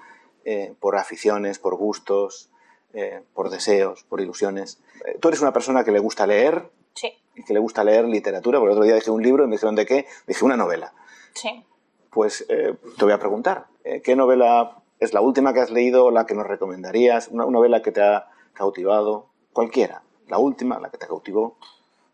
eh, 0.46 0.74
por 0.80 0.96
aficiones, 0.96 1.60
por 1.60 1.76
gustos, 1.76 2.50
eh, 2.94 3.24
por 3.34 3.50
deseos, 3.50 4.04
por 4.04 4.22
ilusiones. 4.22 4.82
tú 5.20 5.28
eres 5.30 5.42
una 5.42 5.54
persona 5.54 5.84
que 5.84 5.92
le 5.92 6.00
gusta 6.00 6.28
leer. 6.28 6.70
Sí. 6.94 7.14
Y 7.36 7.44
que 7.44 7.54
le 7.54 7.60
gusta 7.60 7.84
leer 7.84 8.06
literatura. 8.06 8.60
Por 8.60 8.70
el 8.70 8.74
otro 8.74 8.84
día 8.84 8.96
dije 8.96 9.12
un 9.12 9.24
libro 9.24 9.44
y 9.44 9.48
me 9.48 9.56
dijeron 9.56 9.76
de 9.76 9.86
qué. 9.86 10.06
Dije 10.28 10.44
una 10.44 10.58
novela. 10.58 10.94
Sí. 11.34 11.66
Pues 12.12 12.46
eh, 12.50 12.76
te 12.98 13.06
voy 13.06 13.14
a 13.14 13.20
preguntar, 13.20 13.68
eh, 13.86 14.02
¿qué 14.02 14.16
novela 14.16 14.82
es 15.00 15.14
la 15.14 15.22
última 15.22 15.54
que 15.54 15.62
has 15.62 15.72
leído 15.72 16.12
la 16.12 16.26
que 16.26 16.36
nos 16.36 16.46
recomendarías? 16.46 17.30
Una, 17.30 17.46
novela 17.46 17.82
que 17.82 17.92
te 17.92 18.02
ha 18.02 18.28
cautivado, 18.54 19.28
cualquiera, 19.54 20.04
la 20.28 20.38
última, 20.38 20.80
la 20.80 20.90
que 20.90 20.98
te 20.98 21.08
cautivó. 21.08 21.56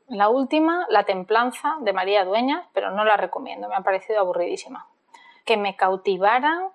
La 0.08 0.30
última, 0.30 0.86
La 0.90 1.04
Templanza, 1.04 1.78
de 1.82 1.94
María 1.94 2.24
Dueñas, 2.24 2.66
pero 2.74 2.92
no 2.92 3.04
la 3.04 3.18
recomiendo, 3.18 3.68
me 3.68 3.76
ha 3.76 3.82
parecido 3.82 4.20
aburridísima. 4.20 4.88
Que 5.46 5.58
me 5.58 5.76
cautivara, 5.76 6.70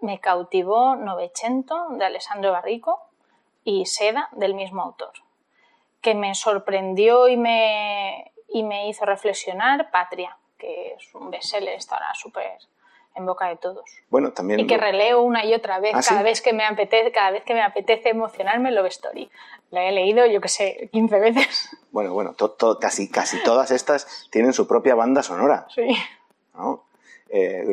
me 0.00 0.18
cautivó 0.20 0.96
Novecento, 0.96 1.88
de 1.90 2.04
Alessandro 2.04 2.50
Barrico, 2.50 3.00
y 3.64 3.86
Seda, 3.86 4.28
del 4.32 4.54
mismo 4.54 4.82
autor. 4.82 5.12
Que 6.00 6.14
me 6.14 6.34
sorprendió 6.34 7.28
y 7.28 7.36
me, 7.36 8.32
y 8.48 8.62
me 8.62 8.88
hizo 8.88 9.04
reflexionar, 9.04 9.90
Patria, 9.90 10.36
que 10.58 10.94
es 10.94 11.14
un 11.14 11.30
bestseller, 11.30 11.74
estará 11.74 12.14
súper 12.14 12.58
en 13.14 13.26
boca 13.26 13.48
de 13.48 13.56
todos. 13.56 13.84
Bueno, 14.10 14.32
también 14.32 14.60
y 14.60 14.66
que 14.66 14.76
releo 14.76 15.22
una 15.22 15.44
y 15.44 15.54
otra 15.54 15.78
vez, 15.78 15.92
¿Ah, 15.94 16.00
cada 16.06 16.22
vez 16.22 16.40
que 16.40 16.52
me 16.52 16.64
apetece, 16.64 17.12
cada 17.12 17.30
vez 17.30 17.44
que 17.44 17.54
me 17.54 17.62
apetece 17.62 18.10
emocionarme, 18.10 18.72
Love 18.72 18.88
Story. 18.88 19.30
La 19.70 19.84
he 19.84 19.92
leído, 19.92 20.26
yo 20.26 20.40
que 20.40 20.48
sé, 20.48 20.88
15 20.92 21.20
veces. 21.20 21.68
Bueno, 21.90 22.12
bueno, 22.12 22.34
casi, 22.80 23.08
casi 23.08 23.40
todas 23.44 23.70
estas 23.70 24.28
tienen 24.30 24.52
su 24.52 24.66
propia 24.66 24.96
banda 24.96 25.22
sonora. 25.22 25.66
Sí. 25.72 25.96
¿no? 26.54 26.84
Eh, 27.28 27.64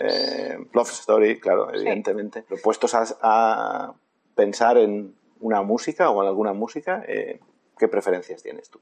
eh, 0.00 0.58
Love 0.72 0.90
Story, 0.90 1.40
claro, 1.40 1.72
evidentemente. 1.72 2.44
Sí. 2.48 2.54
Puestos 2.62 2.94
a, 2.94 3.94
pensar 4.34 4.78
en 4.78 5.14
una 5.40 5.62
música 5.62 6.10
o 6.10 6.22
en 6.22 6.28
alguna 6.28 6.52
música, 6.52 7.02
eh, 7.06 7.40
¿qué 7.78 7.88
preferencias 7.88 8.42
tienes 8.42 8.70
tú? 8.70 8.80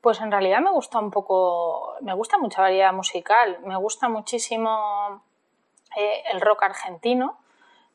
Pues 0.00 0.20
en 0.20 0.30
realidad 0.30 0.60
me 0.60 0.70
gusta 0.70 0.98
un 0.98 1.10
poco, 1.10 1.94
me 2.02 2.14
gusta 2.14 2.38
mucha 2.38 2.60
variedad 2.60 2.92
musical, 2.92 3.58
me 3.64 3.76
gusta 3.76 4.08
muchísimo 4.08 5.22
eh, 5.96 6.22
el 6.32 6.40
rock 6.40 6.64
argentino, 6.64 7.38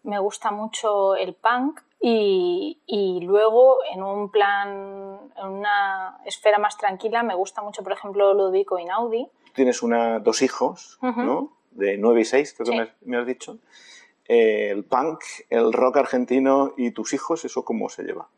me 0.04 0.20
gusta 0.20 0.52
mucho 0.52 1.16
el 1.16 1.34
punk 1.34 1.82
y, 2.02 3.20
luego 3.22 3.80
en 3.94 4.04
un 4.04 4.32
plan, 4.32 5.20
en 5.36 5.48
una 5.48 6.18
esfera 6.26 6.58
más 6.58 6.78
tranquila, 6.78 7.24
me 7.24 7.36
gusta 7.36 7.62
mucho, 7.62 7.84
por 7.84 7.92
ejemplo, 7.92 8.34
Ludovico 8.34 8.80
Inaudi. 8.80 9.28
Tienes 9.54 9.84
una, 9.84 10.20
dos 10.20 10.42
hijos, 10.42 10.98
¿no? 11.02 11.52
De 11.72 11.98
9 11.98 12.22
y 12.22 12.26
6, 12.26 12.54
creo 12.58 12.66
que 12.66 12.92
me, 13.02 13.18
has 13.18 13.28
dicho. 13.28 13.58
Eh, 14.30 14.70
el 14.70 14.86
punk, 14.86 15.20
el 15.50 15.74
rock 15.74 15.98
argentino 15.98 16.74
y 16.78 16.92
tus 16.92 17.14
hijos, 17.14 17.44
¿eso 17.44 17.66
cómo 17.66 17.90
se 17.90 18.04
lleva? 18.04 18.30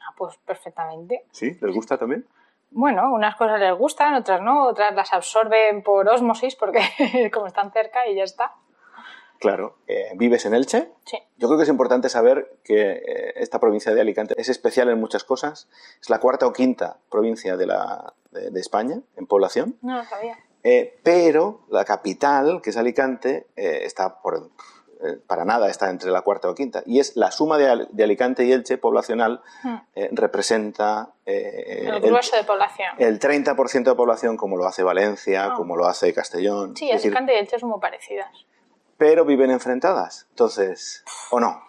Ah, 0.00 0.14
pues 0.16 0.36
perfectamente. 0.38 1.26
¿Sí? 1.30 1.56
¿Les 1.60 1.72
gusta 1.72 1.96
también? 1.96 2.26
bueno, 2.70 3.12
unas 3.12 3.36
cosas 3.36 3.60
les 3.60 3.74
gustan, 3.74 4.14
otras 4.14 4.42
no, 4.42 4.66
otras 4.66 4.94
las 4.94 5.12
absorben 5.12 5.82
por 5.82 6.08
osmosis 6.08 6.54
porque 6.56 6.80
como 7.32 7.46
están 7.46 7.72
cerca 7.72 8.06
y 8.06 8.16
ya 8.16 8.24
está. 8.24 8.54
Claro. 9.38 9.76
Eh, 9.86 10.10
¿Vives 10.16 10.44
en 10.46 10.54
Elche? 10.54 10.90
Sí. 11.04 11.16
Yo 11.36 11.46
creo 11.46 11.58
que 11.58 11.62
es 11.62 11.68
importante 11.68 12.08
saber 12.08 12.58
que 12.64 12.90
eh, 12.90 13.34
esta 13.36 13.60
provincia 13.60 13.94
de 13.94 14.00
Alicante 14.00 14.34
es 14.36 14.48
especial 14.48 14.88
en 14.88 14.98
muchas 14.98 15.22
cosas. 15.22 15.68
Es 16.00 16.10
la 16.10 16.18
cuarta 16.18 16.46
o 16.46 16.52
quinta 16.52 16.98
provincia 17.08 17.56
de, 17.56 17.66
la, 17.66 18.14
de, 18.32 18.58
España 18.58 19.00
en 19.16 19.26
población. 19.26 19.78
No 19.80 19.96
lo 19.96 20.04
sabía. 20.04 20.38
Eh, 20.64 20.98
pero 21.04 21.60
la 21.68 21.84
capital, 21.84 22.60
que 22.62 22.70
es 22.70 22.76
Alicante, 22.76 23.46
está 23.54 24.20
por 24.20 24.50
eh, 25.00 25.18
para 25.26 25.44
nada 25.44 25.68
está 25.68 25.90
entre 25.90 26.10
la 26.10 26.22
cuarta 26.22 26.50
o 26.50 26.54
quinta. 26.54 26.82
Y 26.84 26.98
es 26.98 27.16
la 27.16 27.30
suma 27.30 27.56
de, 27.56 28.02
Alicante 28.02 28.44
y 28.44 28.52
Elche 28.52 28.78
poblacional 28.78 29.40
hmm. 29.62 29.74
eh, 29.94 30.08
representa 30.12 31.10
eh, 31.24 31.84
el 31.86 32.00
grueso 32.00 32.36
de 32.36 32.44
población. 32.44 32.88
El 32.98 33.20
30% 33.20 33.84
de 33.84 33.94
población 33.94 34.36
como 34.36 34.56
lo 34.56 34.66
hace 34.66 34.82
Valencia, 34.82 35.46
ah. 35.46 35.54
como 35.54 35.76
lo 35.76 35.86
hace 35.86 36.12
Castellón. 36.12 36.76
Sí, 36.76 36.90
Alicante 36.90 37.34
y 37.34 37.38
Elche 37.38 37.58
son 37.58 37.70
muy 37.70 37.80
parecidas. 37.80 38.28
Pero 38.96 39.24
viven 39.24 39.50
enfrentadas, 39.52 40.26
entonces, 40.30 41.04
¿o 41.30 41.38
no? 41.38 41.62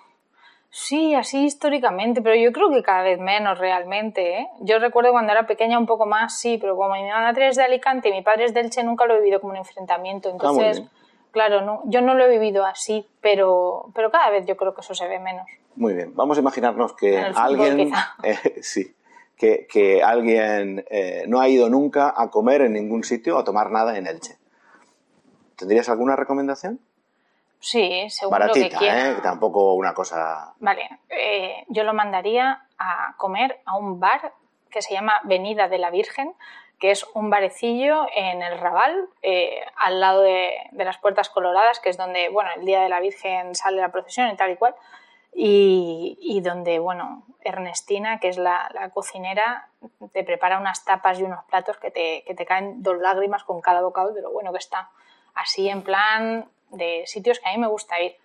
Sí, 0.71 1.15
así 1.15 1.45
históricamente, 1.45 2.21
pero 2.21 2.35
yo 2.35 2.51
creo 2.51 2.69
que 2.69 2.83
cada 2.83 3.01
vez 3.01 3.19
menos 3.19 3.57
realmente. 3.57 4.47
Yo 4.61 4.77
recuerdo 4.77 5.11
cuando 5.11 5.31
era 5.31 5.47
pequeña 5.47 5.79
un 5.79 5.87
poco 5.87 6.05
más, 6.05 6.39
sí, 6.39 6.59
pero 6.59 6.75
como 6.75 6.93
mi 6.93 7.09
madre 7.09 7.47
es 7.47 7.55
de 7.55 7.63
Alicante 7.63 8.09
y 8.09 8.11
mi 8.11 8.21
padre 8.21 8.45
es 8.45 8.53
de 8.53 8.61
Elche, 8.61 8.83
nunca 8.83 9.05
lo 9.05 9.15
he 9.15 9.19
vivido 9.19 9.41
como 9.41 9.53
un 9.53 9.57
enfrentamiento. 9.57 10.29
Ah, 10.29 10.31
entonces, 10.33 10.83
Claro, 11.31 11.61
no, 11.61 11.81
yo 11.85 12.01
no 12.01 12.15
lo 12.15 12.25
he 12.25 12.29
vivido 12.29 12.65
así, 12.65 13.07
pero, 13.21 13.91
pero 13.93 14.09
cada 14.09 14.29
vez 14.29 14.45
yo 14.45 14.57
creo 14.57 14.73
que 14.73 14.81
eso 14.81 14.95
se 14.95 15.07
ve 15.07 15.19
menos. 15.19 15.45
Muy 15.75 15.93
bien, 15.93 16.13
vamos 16.15 16.37
a 16.37 16.41
imaginarnos 16.41 16.93
que 16.93 17.17
alguien, 17.17 17.91
eh, 18.23 18.59
sí, 18.61 18.95
que, 19.37 19.67
que 19.67 20.01
alguien 20.03 20.85
eh, 20.89 21.23
no 21.27 21.39
ha 21.39 21.47
ido 21.47 21.69
nunca 21.69 22.13
a 22.15 22.29
comer 22.29 22.61
en 22.61 22.73
ningún 22.73 23.03
sitio 23.03 23.37
o 23.37 23.39
a 23.39 23.43
tomar 23.43 23.71
nada 23.71 23.97
en 23.97 24.07
Elche. 24.07 24.37
¿Tendrías 25.55 25.89
alguna 25.89 26.15
recomendación? 26.15 26.79
Sí, 27.59 28.09
seguro 28.09 28.39
Baratita, 28.39 28.69
que 28.69 28.75
quiera. 28.77 29.09
¿eh? 29.11 29.15
Tampoco 29.21 29.73
una 29.73 29.93
cosa... 29.93 30.53
Vale, 30.59 30.99
eh, 31.09 31.65
yo 31.67 31.83
lo 31.83 31.93
mandaría 31.93 32.65
a 32.77 33.13
comer 33.17 33.59
a 33.65 33.77
un 33.77 33.99
bar 33.99 34.33
que 34.69 34.81
se 34.81 34.93
llama 34.93 35.21
Venida 35.23 35.67
de 35.67 35.77
la 35.77 35.89
Virgen, 35.89 36.33
que 36.79 36.91
es 36.91 37.05
un 37.13 37.29
barecillo 37.29 38.07
en 38.15 38.41
el 38.41 38.57
Raval, 38.57 39.09
eh, 39.21 39.61
al 39.75 39.99
lado 39.99 40.21
de, 40.21 40.55
las 40.71 40.97
Puertas 40.97 41.29
Coloradas, 41.29 41.79
que 41.79 41.89
es 41.89 41.97
donde, 41.97 42.29
bueno, 42.29 42.49
el 42.55 42.65
día 42.65 42.81
de 42.81 42.89
la 42.89 43.01
Virgen 43.01 43.53
sale 43.53 43.81
la 43.81 43.91
procesión 43.91 44.29
y 44.29 44.35
tal 44.37 44.51
y 44.51 44.55
cual, 44.55 44.75
y, 45.33 46.41
donde, 46.43 46.79
bueno, 46.79 47.23
Ernestina, 47.41 48.19
que 48.19 48.29
es 48.29 48.37
la, 48.37 48.89
cocinera, 48.93 49.69
te 50.13 50.23
prepara 50.23 50.57
unas 50.57 50.83
tapas 50.85 51.19
y 51.19 51.23
unos 51.23 51.43
platos 51.45 51.77
que 51.77 51.91
te, 51.91 52.23
que 52.25 52.33
te 52.33 52.45
caen 52.45 52.81
dos 52.81 52.97
lágrimas 52.97 53.43
con 53.43 53.61
cada 53.61 53.81
bocado 53.81 54.13
de 54.13 54.21
lo 54.21 54.31
bueno 54.31 54.51
que 54.51 54.57
está. 54.57 54.89
Así 55.35 55.69
en 55.69 55.83
plan 55.83 56.49
de 56.71 57.03
sitios 57.05 57.39
que 57.39 57.49
a 57.49 57.51
mí 57.51 57.57
me 57.57 57.67
gusta 57.67 58.01
ir. 58.01 58.15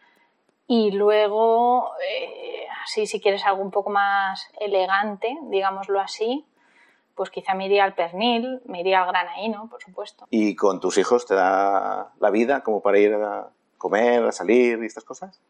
Y 0.66 0.92
luego, 0.92 1.92
eh, 2.09 2.66
así 2.83 3.07
si 3.07 3.20
quieres 3.20 3.44
algo 3.44 3.62
un 3.62 3.70
poco 3.70 3.90
más 3.90 4.48
elegante, 4.59 5.37
digámoslo 5.42 6.00
así, 6.00 6.46
pues 7.14 7.31
quizá 7.31 7.55
me 7.55 7.66
iría 7.66 7.85
al 7.85 7.94
pernil, 7.94 8.62
me 8.66 8.81
iría 8.81 9.03
al 9.03 9.09
granaíno, 9.09 9.68
por 9.68 9.83
supuesto. 9.83 10.27
¿Y 10.31 10.57
con 10.57 10.81
tus 10.81 10.98
hijos 10.98 11.27
te 11.27 11.35
da 11.35 12.12
la 12.18 12.31
vida 12.31 12.62
como 12.62 12.81
para 12.81 12.98
ir 12.98 13.14
a 13.14 13.48
comer, 13.79 14.24
a 14.24 14.33
salir 14.33 14.83
y 14.83 14.87
estas 14.87 15.05
cosas? 15.05 15.40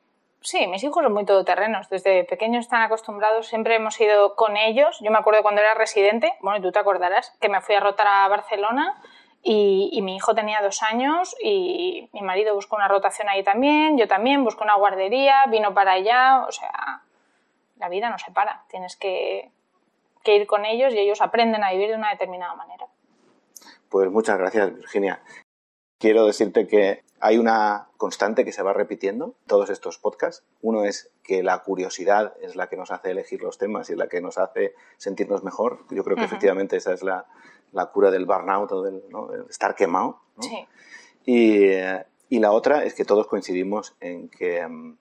Sí, 0.41 0.67
mis 0.67 0.85
hijos 0.85 1.03
son 1.03 1.15
muy 1.15 1.25
todoterrenos. 1.25 1.89
Desde 1.89 2.25
pequeños 2.25 2.67
están 2.67 2.83
acostumbrados, 2.83 3.47
siempre 3.47 3.77
hemos 3.77 3.99
ido 3.99 4.35
con 4.37 4.59
ellos. 4.59 4.99
Yo 5.01 5.11
me 5.11 5.17
acuerdo 5.17 5.43
cuando 5.43 5.63
era 5.63 5.73
residente, 5.73 6.35
bueno, 6.43 6.61
tú 6.61 6.71
te 6.71 6.79
acordarás, 6.79 7.35
que 7.41 7.49
me 7.49 7.63
fui 7.63 7.75
a 7.77 7.81
rotar 7.81 8.07
a 8.07 8.29
Barcelona 8.29 9.01
y, 9.45 9.91
y, 9.93 10.01
mi 10.03 10.17
hijo 10.17 10.35
tenía 10.35 10.63
dos 10.63 10.83
años 10.83 11.37
y 11.43 12.09
mi 12.13 12.23
marido 12.23 12.55
buscó 12.55 12.77
una 12.77 12.89
rotación 12.89 13.29
ahí 13.29 13.45
también, 13.45 13.99
yo 13.99 14.09
también, 14.09 14.43
busqué 14.43 14.65
una 14.65 14.77
guardería, 14.77 15.45
vino 15.49 15.75
para 15.75 15.93
allá, 15.93 16.45
o 16.49 16.51
sea, 16.51 17.03
la 17.77 17.89
vida 17.91 18.09
no 18.09 18.19
se 18.19 18.33
para, 18.33 18.65
tienes 18.71 18.97
que, 18.97 19.51
que 20.23 20.37
ir 20.37 20.47
con 20.47 20.65
ellos 20.65 20.95
y 20.95 20.99
ellos 20.99 21.21
aprenden 21.21 21.63
a 21.63 21.73
vivir 21.73 21.91
de 21.91 21.97
una 21.97 22.11
determinada 22.11 22.55
manera. 22.55 22.87
Pues 23.91 24.11
muchas 24.11 24.39
gracias, 24.39 24.75
Virginia. 24.75 25.21
Quiero 26.05 26.27
decirte 26.27 26.67
que 26.67 27.03
hay 27.19 27.39
una 27.39 27.89
constante 27.97 28.45
que 28.45 28.53
se 28.53 28.63
va 28.63 28.75
repitiendo 28.75 29.37
todos 29.47 29.71
estos 29.71 29.97
podcasts. 29.97 30.45
Uno 30.61 30.85
es 30.85 31.11
que 31.23 31.43
la 31.43 31.63
curiosidad 31.63 32.35
es 32.43 32.57
la 32.57 32.69
que 32.69 32.77
nos 32.77 32.91
hace 32.91 33.13
elegir 33.13 33.43
los 33.43 33.57
temas 33.57 33.89
y 33.89 33.97
la 33.97 34.07
que 34.07 34.21
nos 34.21 34.37
hace 34.37 34.75
sentirnos 34.99 35.43
mejor. 35.43 35.79
Yo 35.89 36.05
creo 36.05 36.15
que 36.19 36.25
efectivamente 36.25 36.77
esa 36.77 36.93
es 36.93 37.03
la, 37.03 37.25
la, 37.73 37.87
cura 37.87 38.11
del 38.11 38.27
burnout 38.27 38.71
o 38.73 38.83
del, 38.83 39.03
estar 39.49 39.75
quemado. 39.75 40.21
Sí. 40.41 40.67
Y, 41.25 41.71
y, 42.29 42.39
la 42.39 42.53
otra 42.53 42.85
es 42.85 42.93
que 42.93 43.07
todos 43.07 43.27
coincidimos 43.27 43.97
en 44.01 44.29
que 44.29 44.67
mm, 44.67 44.99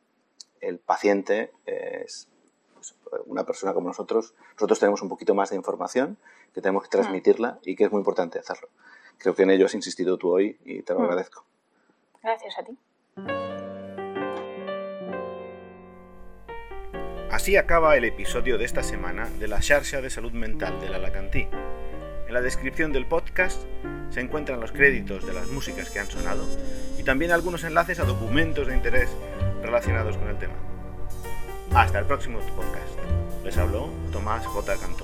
el 0.62 0.80
paciente 0.80 1.52
es 1.66 2.30
pues, 2.76 2.96
una 3.26 3.44
persona 3.46 3.74
como 3.74 3.90
nosotros. 3.90 4.36
Nosotros 4.54 4.80
tenemos 4.80 5.02
un 5.02 5.10
poquito 5.10 5.36
más 5.36 5.50
de 5.50 5.58
información 5.58 6.18
que 6.54 6.62
tenemos 6.62 6.84
que 6.84 6.90
transmitirla 6.90 7.60
y 7.66 7.76
que 7.76 7.84
es 7.84 7.92
muy 7.92 8.00
importante 8.00 8.40
hacerlo. 8.40 8.70
Creo 9.18 9.36
que 9.36 9.44
en 9.44 9.52
ello 9.52 9.66
has 9.66 9.76
insistido 9.76 10.18
tú 10.18 10.32
hoy 10.32 10.58
y 10.66 10.82
te 10.82 10.94
lo 10.94 11.00
mm. 11.00 11.04
agradezco. 11.04 11.46
Gracias 12.22 12.58
a 12.58 12.64
ti. 12.64 12.78
Así 17.34 17.58
acaba 17.58 17.98
el 17.98 18.06
episodio 18.06 18.60
de 18.60 18.66
esta 18.66 18.84
semana 18.84 19.28
de 19.40 19.48
la 19.48 19.60
Xarxa 19.62 20.02
de 20.02 20.10
Salud 20.12 20.34
Mental 20.34 20.80
de 20.80 20.90
l'Alacantí. 20.90 21.48
En 22.28 22.34
la 22.34 22.42
descripción 22.42 22.94
del 22.94 23.08
podcast 23.08 23.64
se 24.12 24.22
encuentran 24.22 24.60
los 24.60 24.72
créditos 24.72 25.26
de 25.26 25.34
las 25.34 25.48
músicas 25.48 25.90
que 25.90 26.00
han 26.00 26.06
sonado 26.06 26.46
y 27.00 27.04
también 27.04 27.32
algunos 27.32 27.64
enlaces 27.64 28.00
a 28.00 28.06
documentos 28.06 28.68
de 28.68 28.76
interés 28.76 29.10
relacionados 29.64 30.16
con 30.18 30.30
el 30.30 30.38
tema. 30.38 30.54
Hasta 31.74 31.98
el 31.98 32.06
próximo 32.06 32.40
podcast. 32.56 33.00
Les 33.44 33.58
habló 33.58 33.90
Tomás 34.12 34.46
J. 34.46 34.78
Cantón. 34.78 35.03